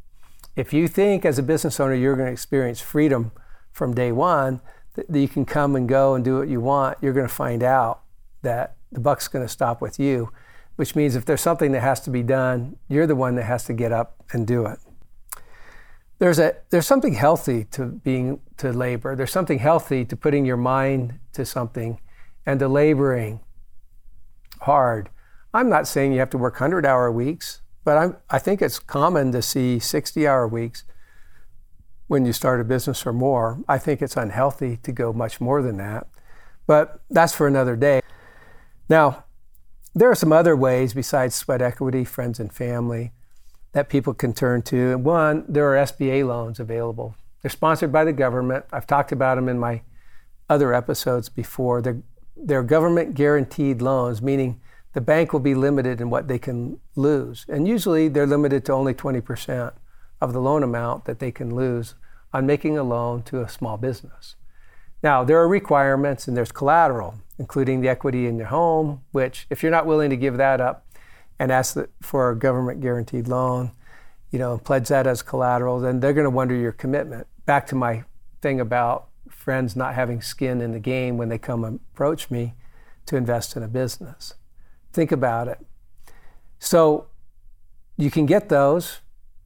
If 0.57 0.73
you 0.73 0.89
think 0.89 1.25
as 1.25 1.39
a 1.39 1.43
business 1.43 1.81
owner 1.81 1.95
you're 1.95 2.17
going 2.17 2.27
to 2.27 2.33
experience 2.33 2.81
freedom 2.81 3.33
from 3.73 3.95
day 3.95 4.13
one, 4.13 4.61
that 4.95 5.19
you 5.19 5.29
can 5.29 5.45
come 5.45 5.77
and 5.77 5.89
go 5.89 6.15
and 6.15 6.25
do 6.25 6.39
what 6.39 6.49
you 6.49 6.61
want, 6.61 6.99
you're 7.01 7.13
going 7.13 7.29
to 7.29 7.35
find 7.35 7.63
out 7.63 8.01
that 8.43 8.77
the 8.91 9.01
buck's 9.01 9.29
going 9.29 9.45
to 9.45 9.49
stop 9.49 9.81
with 9.81 9.99
you, 9.99 10.31
which 10.77 10.97
means 10.97 11.15
if 11.15 11.25
there's 11.25 11.41
something 11.41 11.73
that 11.73 11.81
has 11.81 12.01
to 12.01 12.11
be 12.11 12.23
done, 12.23 12.77
you're 12.89 13.07
the 13.07 13.17
one 13.17 13.35
that 13.37 13.45
has 13.45 13.65
to 13.65 13.73
get 13.73 13.93
up 13.93 14.23
and 14.33 14.47
do 14.47 14.67
it. 14.67 14.79
There's 16.19 16.39
a 16.39 16.57
there's 16.71 16.87
something 16.87 17.15
healthy 17.15 17.65
to 17.73 17.87
being 17.87 18.41
to 18.57 18.73
labor. 18.73 19.15
There's 19.15 19.33
something 19.33 19.59
healthy 19.59 20.05
to 20.07 20.17
putting 20.17 20.47
your 20.47 20.57
mind 20.57 21.19
to 21.35 21.45
something 21.45 22.01
and 22.47 22.59
to 22.61 22.69
laboring 22.69 23.41
hard. 24.63 25.11
I'm 25.53 25.69
not 25.69 25.87
saying 25.87 26.13
you 26.13 26.21
have 26.21 26.31
to 26.31 26.39
work 26.39 26.55
100 26.55 26.87
hour 26.87 27.11
weeks. 27.13 27.61
But 27.87 27.99
I'm, 27.99 28.17
I 28.29 28.41
think 28.41 28.61
it's 28.61 28.81
common 28.81 29.31
to 29.31 29.41
see 29.41 29.79
60 29.79 30.27
hour 30.27 30.49
weeks 30.49 30.83
when 32.09 32.27
you 32.27 32.33
start 32.33 32.61
a 32.61 32.65
business 32.65 33.07
or 33.07 33.13
more. 33.13 33.61
I 33.69 33.79
think 33.79 34.03
it's 34.03 34.17
unhealthy 34.17 34.79
to 34.79 34.91
go 34.91 35.13
much 35.13 35.41
more 35.41 35.63
than 35.63 35.77
that. 35.77 36.09
But 36.67 37.01
that's 37.09 37.33
for 37.33 37.47
another 37.47 37.77
day. 37.77 38.01
Now, 38.89 39.23
there 39.95 40.11
are 40.11 40.17
some 40.17 40.33
other 40.33 40.57
ways 40.57 40.95
besides 40.95 41.37
sweat 41.37 41.63
equity, 41.63 42.05
friends 42.05 42.41
and 42.41 42.53
family, 42.53 43.13
that 43.77 43.91
people 43.91 44.15
can 44.15 44.33
turn 44.33 44.63
to. 44.63 44.97
One, 44.97 45.45
there 45.47 45.71
are 45.71 45.85
SBA 45.85 46.27
loans 46.27 46.59
available. 46.59 47.15
They're 47.43 47.51
sponsored 47.51 47.93
by 47.93 48.05
the 48.05 48.13
government. 48.15 48.65
I've 48.73 48.87
talked 48.87 49.13
about 49.13 49.35
them 49.35 49.51
in 49.51 49.59
my 49.59 49.83
other 50.49 50.73
episodes 50.73 51.29
before. 51.29 51.83
They're, 51.83 52.01
they're 52.39 52.63
government 52.63 53.13
guaranteed 53.13 53.83
loans, 53.83 54.23
meaning 54.23 54.63
the 54.95 55.03
bank 55.03 55.35
will 55.35 55.41
be 55.41 55.55
limited 55.55 56.01
in 56.01 56.09
what 56.09 56.27
they 56.27 56.39
can 56.39 56.81
lose. 56.95 57.45
And 57.51 57.69
usually 57.69 58.09
they're 58.09 58.27
limited 58.27 58.65
to 58.65 58.73
only 58.73 58.95
20% 58.95 59.75
of 60.23 60.33
the 60.33 60.41
loan 60.41 60.63
amount 60.63 61.05
that 61.05 61.19
they 61.19 61.31
can 61.31 61.55
lose 61.55 61.97
on 62.33 62.47
making 62.47 62.79
a 62.79 62.83
loan 62.83 63.25
to 63.25 63.43
a 63.43 63.49
small 63.49 63.77
business. 63.77 64.37
Now, 65.03 65.23
there 65.23 65.39
are 65.39 65.47
requirements 65.47 66.27
and 66.27 66.35
there's 66.35 66.51
collateral, 66.51 67.17
including 67.39 67.83
the 67.83 67.91
equity 67.91 68.27
in 68.27 68.39
your 68.39 68.47
home, 68.47 69.03
which, 69.13 69.47
if 69.51 69.63
you're 69.63 69.71
not 69.71 69.85
willing 69.85 70.09
to 70.09 70.17
give 70.17 70.39
that 70.39 70.63
up 70.63 70.86
and 71.39 71.53
ask 71.53 71.77
for 72.01 72.31
a 72.31 72.39
government 72.39 72.81
guaranteed 72.81 73.29
loan, 73.29 73.73
you 74.31 74.39
know, 74.39 74.59
pledge 74.59 74.89
that 74.89 75.07
as 75.07 75.23
collateral, 75.23 75.81
then 75.81 76.01
they're 76.01 76.13
going 76.13 76.25
to 76.25 76.31
wonder 76.31 76.55
your 76.55 76.73
commitment. 76.73 77.27
Back 77.45 77.67
to 77.69 77.75
my 77.75 78.05
thing 78.41 78.61
about 78.61 79.09
friends 79.29 79.77
not 79.77 79.95
having 79.95 80.21
skin 80.21 80.61
in 80.61 80.73
the 80.73 80.81
game 80.81 81.17
when 81.17 81.29
they 81.29 81.39
come 81.39 81.65
approach 81.65 82.31
me 82.31 82.55
to 83.07 83.17
invest 83.17 83.57
in 83.57 83.63
a 83.63 83.69
business. 83.69 84.35
Think 84.93 85.13
about 85.13 85.47
it. 85.49 85.65
So 86.59 87.07
you 87.97 88.11
can 88.11 88.27
get 88.27 88.49
those, 88.49 89.01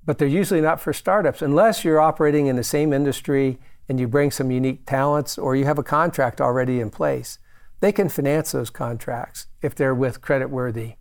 but 0.05 0.19
they're 0.19 0.29
usually 0.29 0.61
not 0.61 0.81
for 0.81 0.93
startups 0.93 1.43
unless 1.43 1.85
you're 1.85 2.01
operating 2.01 2.47
in 2.47 2.57
the 2.57 2.65
same 2.65 2.93
industry 2.93 3.59
and 3.89 4.01
you 4.01 4.09
bring 4.09 4.31
some 4.31 4.51
unique 4.51 4.87
talents 4.87 5.37
or 5.37 5.57
you 5.57 5.65
have 5.65 5.79
a 5.79 5.83
contract 5.83 6.41
already 6.41 6.81
in 6.81 6.91
place. 6.91 7.39
They 7.81 7.93
can 7.93 8.09
finance 8.09 8.53
those 8.53 8.71
contracts 8.71 9.47
if 9.61 9.75
they're 9.75 9.95
with 9.95 10.21
credit-worthy 10.21 10.95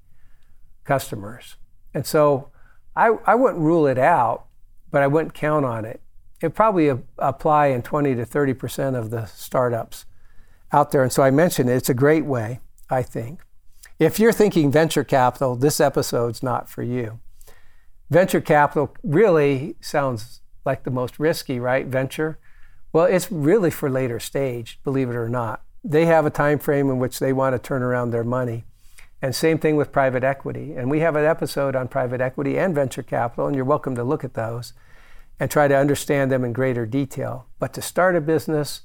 customers. 0.89 1.55
And 1.93 2.05
so 2.05 2.49
I, 2.95 3.07
I 3.25 3.35
wouldn't 3.35 3.61
rule 3.61 3.85
it 3.85 3.99
out, 3.99 4.45
but 4.91 5.03
I 5.03 5.07
wouldn't 5.07 5.35
count 5.35 5.63
on 5.65 5.85
it. 5.85 6.01
It 6.41 6.55
probably 6.55 6.89
apply 7.19 7.67
in 7.67 7.81
20 7.83 8.15
to 8.15 8.25
30 8.25 8.53
percent 8.55 8.95
of 8.95 9.11
the 9.11 9.25
startups 9.25 10.05
out 10.71 10.91
there. 10.91 11.03
And 11.03 11.11
so 11.11 11.21
I 11.21 11.31
mentioned 11.31 11.69
it. 11.69 11.75
It's 11.75 11.89
a 11.89 11.93
great 12.05 12.25
way, 12.25 12.59
I 12.89 13.03
think. 13.03 13.41
If 13.99 14.19
you're 14.19 14.31
thinking 14.41 14.71
venture 14.71 15.03
capital, 15.03 15.55
this 15.55 15.79
episode's 15.79 16.41
not 16.41 16.69
for 16.69 16.81
you. 16.81 17.19
Venture 18.09 18.41
capital 18.41 18.95
really 19.03 19.75
sounds 19.81 20.41
like 20.65 20.83
the 20.83 20.91
most 20.91 21.19
risky, 21.19 21.59
right? 21.59 21.85
Venture. 21.85 22.39
Well, 22.93 23.05
it's 23.05 23.31
really 23.31 23.69
for 23.69 23.89
later 23.89 24.19
stage, 24.19 24.79
believe 24.83 25.09
it 25.09 25.15
or 25.15 25.29
not. 25.29 25.61
they 25.83 26.05
have 26.05 26.25
a 26.25 26.29
time 26.31 26.59
frame 26.59 26.89
in 26.89 26.97
which 26.99 27.19
they 27.19 27.31
want 27.31 27.53
to 27.53 27.59
turn 27.59 27.83
around 27.83 28.09
their 28.09 28.23
money. 28.23 28.65
And 29.21 29.35
same 29.35 29.57
thing 29.57 29.75
with 29.75 29.91
private 29.91 30.23
equity. 30.23 30.73
And 30.73 30.89
we 30.89 31.01
have 31.01 31.15
an 31.15 31.25
episode 31.25 31.75
on 31.75 31.87
private 31.87 32.21
equity 32.21 32.57
and 32.57 32.73
venture 32.73 33.03
capital, 33.03 33.47
and 33.47 33.55
you're 33.55 33.65
welcome 33.65 33.95
to 33.95 34.03
look 34.03 34.23
at 34.23 34.33
those 34.33 34.73
and 35.39 35.49
try 35.49 35.67
to 35.67 35.77
understand 35.77 36.31
them 36.31 36.43
in 36.43 36.53
greater 36.53 36.85
detail. 36.85 37.47
But 37.59 37.73
to 37.73 37.81
start 37.81 38.15
a 38.15 38.21
business, 38.21 38.81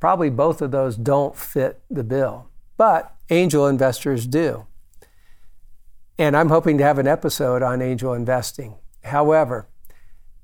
probably 0.00 0.30
both 0.30 0.62
of 0.62 0.70
those 0.70 0.96
don't 0.96 1.36
fit 1.36 1.82
the 1.90 2.04
bill. 2.04 2.48
But 2.76 3.14
angel 3.30 3.66
investors 3.66 4.26
do. 4.26 4.66
And 6.18 6.36
I'm 6.36 6.50
hoping 6.50 6.78
to 6.78 6.84
have 6.84 6.98
an 6.98 7.06
episode 7.06 7.62
on 7.62 7.82
angel 7.82 8.12
investing. 8.12 8.76
However, 9.04 9.68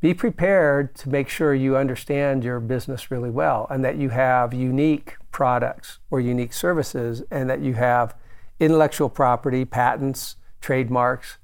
be 0.00 0.14
prepared 0.14 0.94
to 0.96 1.08
make 1.08 1.28
sure 1.28 1.54
you 1.54 1.76
understand 1.76 2.44
your 2.44 2.60
business 2.60 3.10
really 3.10 3.30
well 3.30 3.66
and 3.68 3.84
that 3.84 3.96
you 3.96 4.10
have 4.10 4.54
unique 4.54 5.16
products 5.32 5.98
or 6.10 6.20
unique 6.20 6.52
services 6.52 7.22
and 7.30 7.50
that 7.50 7.60
you 7.60 7.74
have 7.74 8.14
intellectual 8.60 9.08
property, 9.08 9.64
patents, 9.64 10.36
trademarks, 10.60 11.38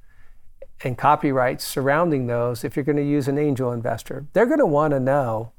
and 0.83 0.98
copyrights 0.98 1.64
surrounding 1.64 2.27
those 2.27 2.64
if 2.64 2.77
you're 2.77 2.85
going 2.85 2.96
to 2.96 3.03
use 3.03 3.29
an 3.29 3.38
angel 3.38 3.72
investor. 3.72 4.27
They're 4.33 4.46
going 4.46 4.59
to 4.59 4.66
want 4.66 4.92
to 4.92 5.00
know 5.00 5.53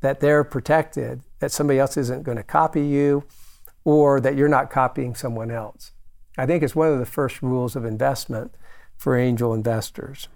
that 0.00 0.20
they're 0.20 0.44
protected, 0.44 1.22
that 1.38 1.52
somebody 1.52 1.78
else 1.78 1.96
isn't 1.96 2.24
going 2.24 2.36
to 2.36 2.42
copy 2.42 2.84
you, 2.84 3.24
or 3.84 4.20
that 4.20 4.36
you're 4.36 4.48
not 4.48 4.70
copying 4.70 5.14
someone 5.14 5.50
else. 5.50 5.92
I 6.36 6.44
think 6.44 6.62
it's 6.62 6.76
one 6.76 6.92
of 6.92 6.98
the 6.98 7.06
first 7.06 7.40
rules 7.40 7.76
of 7.76 7.84
investment 7.84 8.54
for 8.96 9.16
angel 9.16 9.54
investors. 9.54 10.28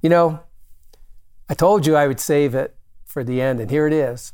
You 0.00 0.10
know, 0.10 0.40
I 1.48 1.54
told 1.54 1.86
you 1.86 1.96
I 1.96 2.06
would 2.06 2.20
save 2.20 2.54
it 2.54 2.76
for 3.04 3.24
the 3.24 3.40
end, 3.40 3.58
and 3.58 3.70
here 3.70 3.86
it 3.86 3.92
is. 3.92 4.32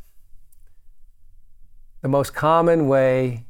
The 2.02 2.08
most 2.08 2.34
common 2.34 2.88
way 2.88 3.45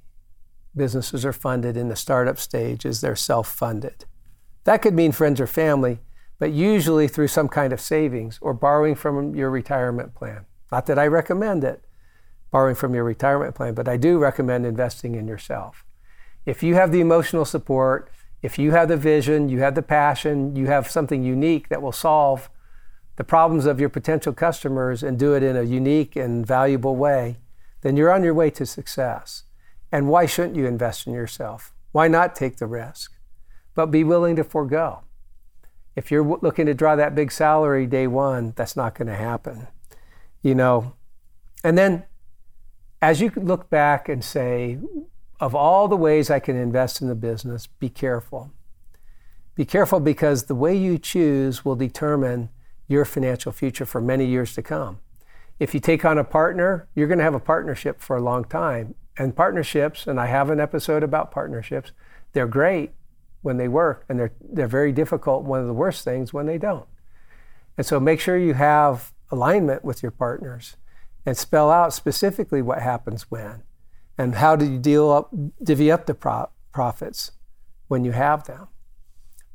businesses 0.77 1.25
are 1.25 1.33
funded 1.33 1.77
in 1.77 1.89
the 1.89 1.97
startup 1.97 2.39
stage 2.39 2.85
is 2.85 3.01
they're 3.01 3.17
self 3.17 3.49
funded. 3.49 4.05
That 4.65 4.83
could 4.83 4.95
mean 4.95 5.13
friends 5.13 5.41
or 5.41 5.47
family, 5.47 6.01
but 6.39 6.53
usually 6.53 7.09
through 7.09 7.29
some 7.29 7.49
kind 7.49 7.73
of 7.73 7.81
savings 7.81 8.39
or 8.43 8.53
borrowing 8.53 8.95
from 8.95 9.35
your 9.35 9.51
retirement 9.51 10.15
plan. 10.15 10.45
Not 10.71 10.87
that 10.87 10.99
I 10.99 11.07
recommend 11.07 11.65
it, 11.65 11.85
borrowing 12.51 12.75
from 12.75 12.95
your 12.95 13.05
retirement 13.05 13.55
plan, 13.55 13.75
but 13.75 13.89
I 13.89 13.97
do 13.97 14.19
recommend 14.19 14.67
investing 14.67 15.15
in 15.15 15.29
yourself. 15.29 15.85
If 16.45 16.63
you 16.63 16.75
have 16.75 16.93
the 16.93 17.01
emotional 17.01 17.45
support, 17.45 18.11
if 18.43 18.59
you 18.59 18.73
have 18.73 18.89
the 18.89 18.97
vision, 18.97 19.49
you 19.49 19.61
have 19.61 19.75
the 19.75 19.83
passion, 19.83 20.55
you 20.55 20.67
have 20.67 20.91
something 20.91 21.23
unique 21.23 21.69
that 21.69 21.83
will 21.83 21.93
solve 21.93 22.51
the 23.17 23.25
problems 23.25 23.65
of 23.67 23.81
your 23.81 23.89
potential 23.89 24.33
customers 24.33 25.03
and 25.03 25.19
do 25.19 25.35
it 25.35 25.43
in 25.43 25.57
a 25.57 25.63
unique 25.63 26.17
and 26.17 26.47
valuable 26.47 26.97
way, 26.97 27.39
then 27.81 27.97
you're 27.97 28.13
on 28.13 28.23
your 28.23 28.35
way 28.35 28.51
to 28.51 28.67
success. 28.67 29.45
And 29.93 30.09
why 30.09 30.27
shouldn't 30.27 30.57
you 30.57 30.67
invest 30.67 31.07
in 31.07 31.13
yourself? 31.13 31.73
Why 31.93 32.09
not 32.09 32.35
take 32.35 32.57
the 32.57 32.67
risk? 32.67 33.13
But 33.75 33.87
be 33.87 34.05
willing 34.05 34.37
to 34.37 34.45
forego. 34.45 35.05
If 35.95 36.11
you're 36.11 36.25
looking 36.25 36.67
to 36.67 36.75
draw 36.75 36.97
that 36.97 37.15
big 37.15 37.33
salary 37.33 37.87
day 37.87 38.07
one, 38.07 38.53
that's 38.57 38.77
not 38.77 38.95
going 38.95 39.09
to 39.09 39.15
happen. 39.15 39.69
You 40.43 40.55
know, 40.55 40.95
and 41.65 41.77
then 41.77 42.05
as 43.01 43.21
you 43.21 43.33
look 43.35 43.71
back 43.71 44.09
and 44.09 44.23
say, 44.23 44.79
of 45.41 45.55
all 45.55 45.89
the 45.89 45.97
ways 45.97 46.31
I 46.31 46.39
can 46.39 46.57
invest 46.57 47.01
in 47.01 47.09
the 47.09 47.15
business, 47.15 47.67
be 47.67 47.89
careful. 47.89 48.51
Be 49.55 49.65
careful 49.65 50.01
because 50.01 50.45
the 50.45 50.55
way 50.55 50.77
you 50.77 50.99
choose 50.99 51.65
will 51.65 51.77
determine 51.77 52.51
your 52.89 53.05
financial 53.05 53.53
future 53.53 53.87
for 53.87 54.01
many 54.01 54.27
years 54.27 54.55
to 54.55 54.63
come. 54.63 55.01
If 55.59 55.73
you 55.73 55.81
take 55.81 56.05
on 56.05 56.19
a 56.19 56.25
partner, 56.25 56.89
you're 56.95 57.09
going 57.09 57.19
to 57.19 57.25
have 57.25 57.35
a 57.35 57.41
partnership 57.41 58.01
for 58.01 58.17
a 58.17 58.23
long 58.23 58.45
time. 58.45 58.95
And 59.19 59.35
partnerships, 59.35 60.07
and 60.07 60.21
I 60.21 60.27
have 60.27 60.51
an 60.51 60.61
episode 60.61 61.03
about 61.03 61.31
partnerships, 61.31 61.93
they're 62.33 62.47
great 62.47 62.93
when 63.43 63.57
they 63.57 63.69
work, 63.69 64.05
and 64.09 64.19
they're, 64.19 64.33
they're 64.41 64.67
very 64.67 64.93
difficult, 64.93 65.45
one 65.45 65.61
of 65.61 65.67
the 65.67 65.73
worst 65.73 66.05
things 66.05 66.33
when 66.33 66.47
they 66.47 66.59
don't. 66.59 66.87
And 67.77 67.87
so 67.87 68.01
make 68.01 68.21
sure 68.21 68.37
you 68.37 68.55
have 68.55 69.13
alignment 69.31 69.85
with 69.85 70.03
your 70.03 70.13
partners 70.13 70.77
and 71.25 71.37
spell 71.37 71.71
out 71.71 71.93
specifically 71.93 72.63
what 72.63 72.81
happens 72.81 73.31
when 73.31 73.63
and 74.19 74.37
how 74.37 74.57
do 74.57 74.65
you 74.65 74.79
deal 74.79 75.11
up, 75.11 75.31
divvy 75.63 75.91
up 75.91 76.07
the 76.07 76.15
pro- 76.15 76.49
profits 76.73 77.33
when 77.89 78.05
you 78.05 78.13
have 78.13 78.45
them. 78.45 78.69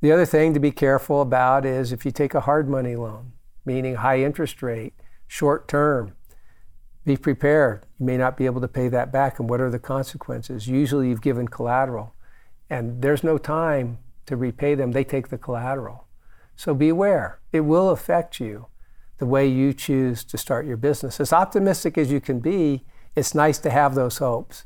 The 0.01 0.11
other 0.11 0.25
thing 0.25 0.53
to 0.53 0.59
be 0.59 0.71
careful 0.71 1.21
about 1.21 1.65
is 1.65 1.91
if 1.91 2.05
you 2.05 2.11
take 2.11 2.33
a 2.33 2.41
hard 2.41 2.67
money 2.67 2.95
loan, 2.95 3.33
meaning 3.65 3.95
high 3.95 4.21
interest 4.23 4.61
rate, 4.61 4.93
short 5.27 5.67
term, 5.67 6.15
be 7.05 7.17
prepared. 7.17 7.85
You 7.99 8.05
may 8.05 8.17
not 8.17 8.37
be 8.37 8.45
able 8.45 8.61
to 8.61 8.67
pay 8.67 8.87
that 8.89 9.11
back, 9.11 9.39
and 9.39 9.49
what 9.49 9.61
are 9.61 9.69
the 9.69 9.79
consequences? 9.79 10.67
Usually, 10.67 11.09
you've 11.09 11.21
given 11.21 11.47
collateral, 11.47 12.13
and 12.69 13.01
there's 13.01 13.23
no 13.23 13.37
time 13.37 13.97
to 14.27 14.35
repay 14.35 14.75
them. 14.75 14.91
They 14.91 15.03
take 15.03 15.29
the 15.29 15.37
collateral. 15.37 16.07
So 16.55 16.73
beware. 16.73 17.39
It 17.51 17.61
will 17.61 17.89
affect 17.89 18.39
you 18.39 18.67
the 19.17 19.25
way 19.25 19.47
you 19.47 19.73
choose 19.73 20.23
to 20.25 20.37
start 20.37 20.65
your 20.65 20.77
business. 20.77 21.19
As 21.19 21.33
optimistic 21.33 21.97
as 21.97 22.11
you 22.11 22.21
can 22.21 22.39
be, 22.39 22.85
it's 23.15 23.35
nice 23.35 23.57
to 23.59 23.69
have 23.69 23.95
those 23.95 24.17
hopes. 24.17 24.65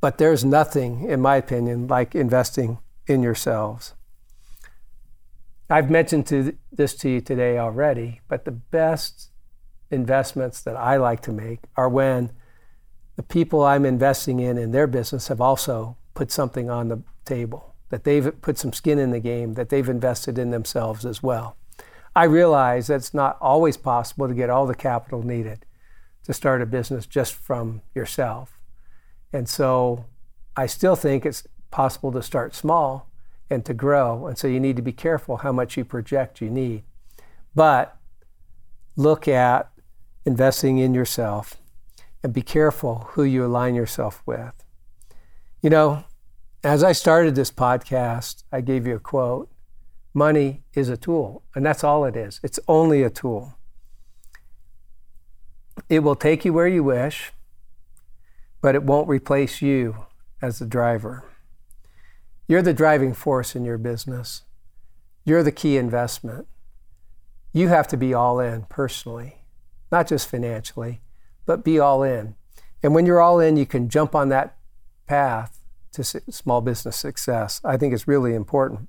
But 0.00 0.18
there's 0.18 0.44
nothing, 0.44 1.08
in 1.08 1.20
my 1.20 1.36
opinion, 1.36 1.86
like 1.86 2.14
investing 2.14 2.78
in 3.06 3.22
yourselves. 3.22 3.94
I've 5.70 5.90
mentioned 5.90 6.26
to 6.28 6.56
this 6.72 6.94
to 6.96 7.10
you 7.10 7.20
today 7.20 7.58
already, 7.58 8.20
but 8.28 8.44
the 8.44 8.52
best 8.52 9.27
investments 9.90 10.60
that 10.62 10.76
I 10.76 10.96
like 10.96 11.22
to 11.22 11.32
make 11.32 11.60
are 11.76 11.88
when 11.88 12.30
the 13.16 13.22
people 13.22 13.64
I'm 13.64 13.84
investing 13.84 14.38
in 14.40 14.58
in 14.58 14.70
their 14.70 14.86
business 14.86 15.28
have 15.28 15.40
also 15.40 15.96
put 16.14 16.30
something 16.30 16.70
on 16.70 16.88
the 16.88 17.02
table, 17.24 17.74
that 17.90 18.04
they've 18.04 18.40
put 18.42 18.58
some 18.58 18.72
skin 18.72 18.98
in 18.98 19.10
the 19.10 19.20
game, 19.20 19.54
that 19.54 19.70
they've 19.70 19.88
invested 19.88 20.38
in 20.38 20.50
themselves 20.50 21.04
as 21.04 21.22
well. 21.22 21.56
I 22.14 22.24
realize 22.24 22.88
that 22.88 22.96
it's 22.96 23.14
not 23.14 23.38
always 23.40 23.76
possible 23.76 24.28
to 24.28 24.34
get 24.34 24.50
all 24.50 24.66
the 24.66 24.74
capital 24.74 25.22
needed 25.22 25.64
to 26.24 26.32
start 26.32 26.60
a 26.60 26.66
business 26.66 27.06
just 27.06 27.34
from 27.34 27.82
yourself. 27.94 28.58
And 29.32 29.48
so 29.48 30.06
I 30.56 30.66
still 30.66 30.96
think 30.96 31.24
it's 31.24 31.46
possible 31.70 32.12
to 32.12 32.22
start 32.22 32.54
small 32.54 33.10
and 33.50 33.64
to 33.64 33.74
grow. 33.74 34.26
And 34.26 34.36
so 34.36 34.48
you 34.48 34.60
need 34.60 34.76
to 34.76 34.82
be 34.82 34.92
careful 34.92 35.38
how 35.38 35.52
much 35.52 35.76
you 35.76 35.84
project 35.84 36.40
you 36.40 36.50
need. 36.50 36.82
But 37.54 37.96
look 38.96 39.28
at 39.28 39.70
investing 40.28 40.76
in 40.78 40.92
yourself 40.94 41.56
and 42.22 42.32
be 42.32 42.42
careful 42.42 43.08
who 43.12 43.24
you 43.24 43.44
align 43.44 43.74
yourself 43.74 44.22
with. 44.26 44.62
You 45.62 45.70
know, 45.70 46.04
as 46.62 46.84
I 46.84 46.92
started 46.92 47.34
this 47.34 47.50
podcast, 47.50 48.44
I 48.52 48.60
gave 48.60 48.86
you 48.86 48.94
a 48.94 49.00
quote 49.00 49.50
money 50.14 50.64
is 50.74 50.88
a 50.88 50.96
tool, 50.96 51.42
and 51.54 51.64
that's 51.64 51.84
all 51.84 52.04
it 52.04 52.16
is. 52.16 52.40
It's 52.42 52.58
only 52.66 53.02
a 53.02 53.10
tool. 53.10 53.56
It 55.88 56.00
will 56.00 56.16
take 56.16 56.44
you 56.44 56.52
where 56.52 56.68
you 56.68 56.82
wish, 56.82 57.32
but 58.60 58.74
it 58.74 58.82
won't 58.82 59.08
replace 59.08 59.62
you 59.62 60.06
as 60.42 60.58
the 60.58 60.66
driver. 60.66 61.24
You're 62.48 62.62
the 62.62 62.74
driving 62.74 63.14
force 63.14 63.54
in 63.54 63.64
your 63.64 63.78
business. 63.78 64.42
You're 65.24 65.42
the 65.42 65.52
key 65.52 65.76
investment. 65.76 66.48
You 67.52 67.68
have 67.68 67.88
to 67.88 67.96
be 67.96 68.12
all 68.12 68.40
in 68.40 68.62
personally, 68.68 69.37
not 69.90 70.06
just 70.06 70.28
financially, 70.28 71.00
but 71.46 71.64
be 71.64 71.78
all 71.78 72.02
in. 72.02 72.34
And 72.82 72.94
when 72.94 73.06
you're 73.06 73.20
all 73.20 73.40
in, 73.40 73.56
you 73.56 73.66
can 73.66 73.88
jump 73.88 74.14
on 74.14 74.28
that 74.28 74.56
path 75.06 75.58
to 75.92 76.04
small 76.04 76.60
business 76.60 76.96
success. 76.96 77.60
I 77.64 77.76
think 77.76 77.94
it's 77.94 78.06
really 78.06 78.34
important. 78.34 78.88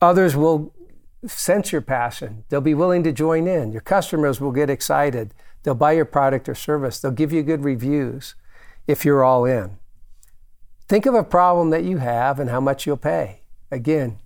Others 0.00 0.36
will 0.36 0.74
sense 1.26 1.72
your 1.72 1.80
passion. 1.80 2.44
They'll 2.48 2.60
be 2.60 2.74
willing 2.74 3.02
to 3.04 3.12
join 3.12 3.46
in. 3.46 3.72
Your 3.72 3.80
customers 3.80 4.40
will 4.40 4.52
get 4.52 4.70
excited. 4.70 5.34
They'll 5.62 5.74
buy 5.74 5.92
your 5.92 6.04
product 6.04 6.48
or 6.48 6.54
service. 6.54 7.00
They'll 7.00 7.10
give 7.10 7.32
you 7.32 7.42
good 7.42 7.64
reviews 7.64 8.34
if 8.86 9.04
you're 9.04 9.24
all 9.24 9.44
in. 9.44 9.78
Think 10.88 11.06
of 11.06 11.14
a 11.14 11.24
problem 11.24 11.70
that 11.70 11.84
you 11.84 11.98
have 11.98 12.38
and 12.38 12.50
how 12.50 12.60
much 12.60 12.86
you'll 12.86 12.96
pay. 12.98 13.40
Again, 13.70 14.18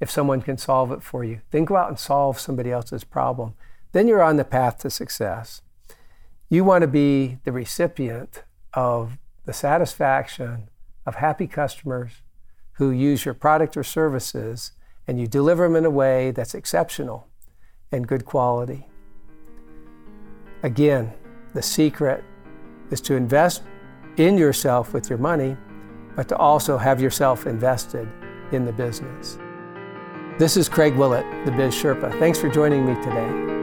if 0.00 0.10
someone 0.10 0.42
can 0.42 0.58
solve 0.58 0.92
it 0.92 1.02
for 1.02 1.24
you, 1.24 1.40
then 1.50 1.64
go 1.64 1.76
out 1.76 1.88
and 1.88 1.98
solve 1.98 2.38
somebody 2.38 2.70
else's 2.70 3.04
problem. 3.04 3.54
Then 3.92 4.06
you're 4.08 4.22
on 4.22 4.36
the 4.36 4.44
path 4.44 4.78
to 4.78 4.90
success. 4.90 5.62
You 6.48 6.64
want 6.64 6.82
to 6.82 6.88
be 6.88 7.38
the 7.44 7.52
recipient 7.52 8.42
of 8.74 9.18
the 9.44 9.52
satisfaction 9.52 10.68
of 11.06 11.16
happy 11.16 11.46
customers 11.46 12.22
who 12.72 12.90
use 12.90 13.24
your 13.24 13.34
product 13.34 13.76
or 13.76 13.82
services 13.82 14.72
and 15.06 15.18
you 15.18 15.26
deliver 15.26 15.64
them 15.64 15.76
in 15.76 15.84
a 15.84 15.90
way 15.90 16.30
that's 16.30 16.54
exceptional 16.54 17.26
and 17.90 18.06
good 18.06 18.24
quality. 18.24 18.86
Again, 20.62 21.12
the 21.54 21.62
secret 21.62 22.22
is 22.90 23.00
to 23.02 23.14
invest 23.14 23.62
in 24.16 24.36
yourself 24.36 24.92
with 24.92 25.08
your 25.08 25.18
money, 25.18 25.56
but 26.14 26.28
to 26.28 26.36
also 26.36 26.76
have 26.76 27.00
yourself 27.00 27.46
invested 27.46 28.08
in 28.52 28.64
the 28.64 28.72
business. 28.72 29.38
This 30.38 30.56
is 30.56 30.68
Craig 30.68 30.94
Willett, 30.94 31.26
the 31.46 31.52
Biz 31.52 31.74
Sherpa. 31.74 32.18
Thanks 32.18 32.38
for 32.38 32.48
joining 32.48 32.86
me 32.86 32.94
today. 33.02 33.57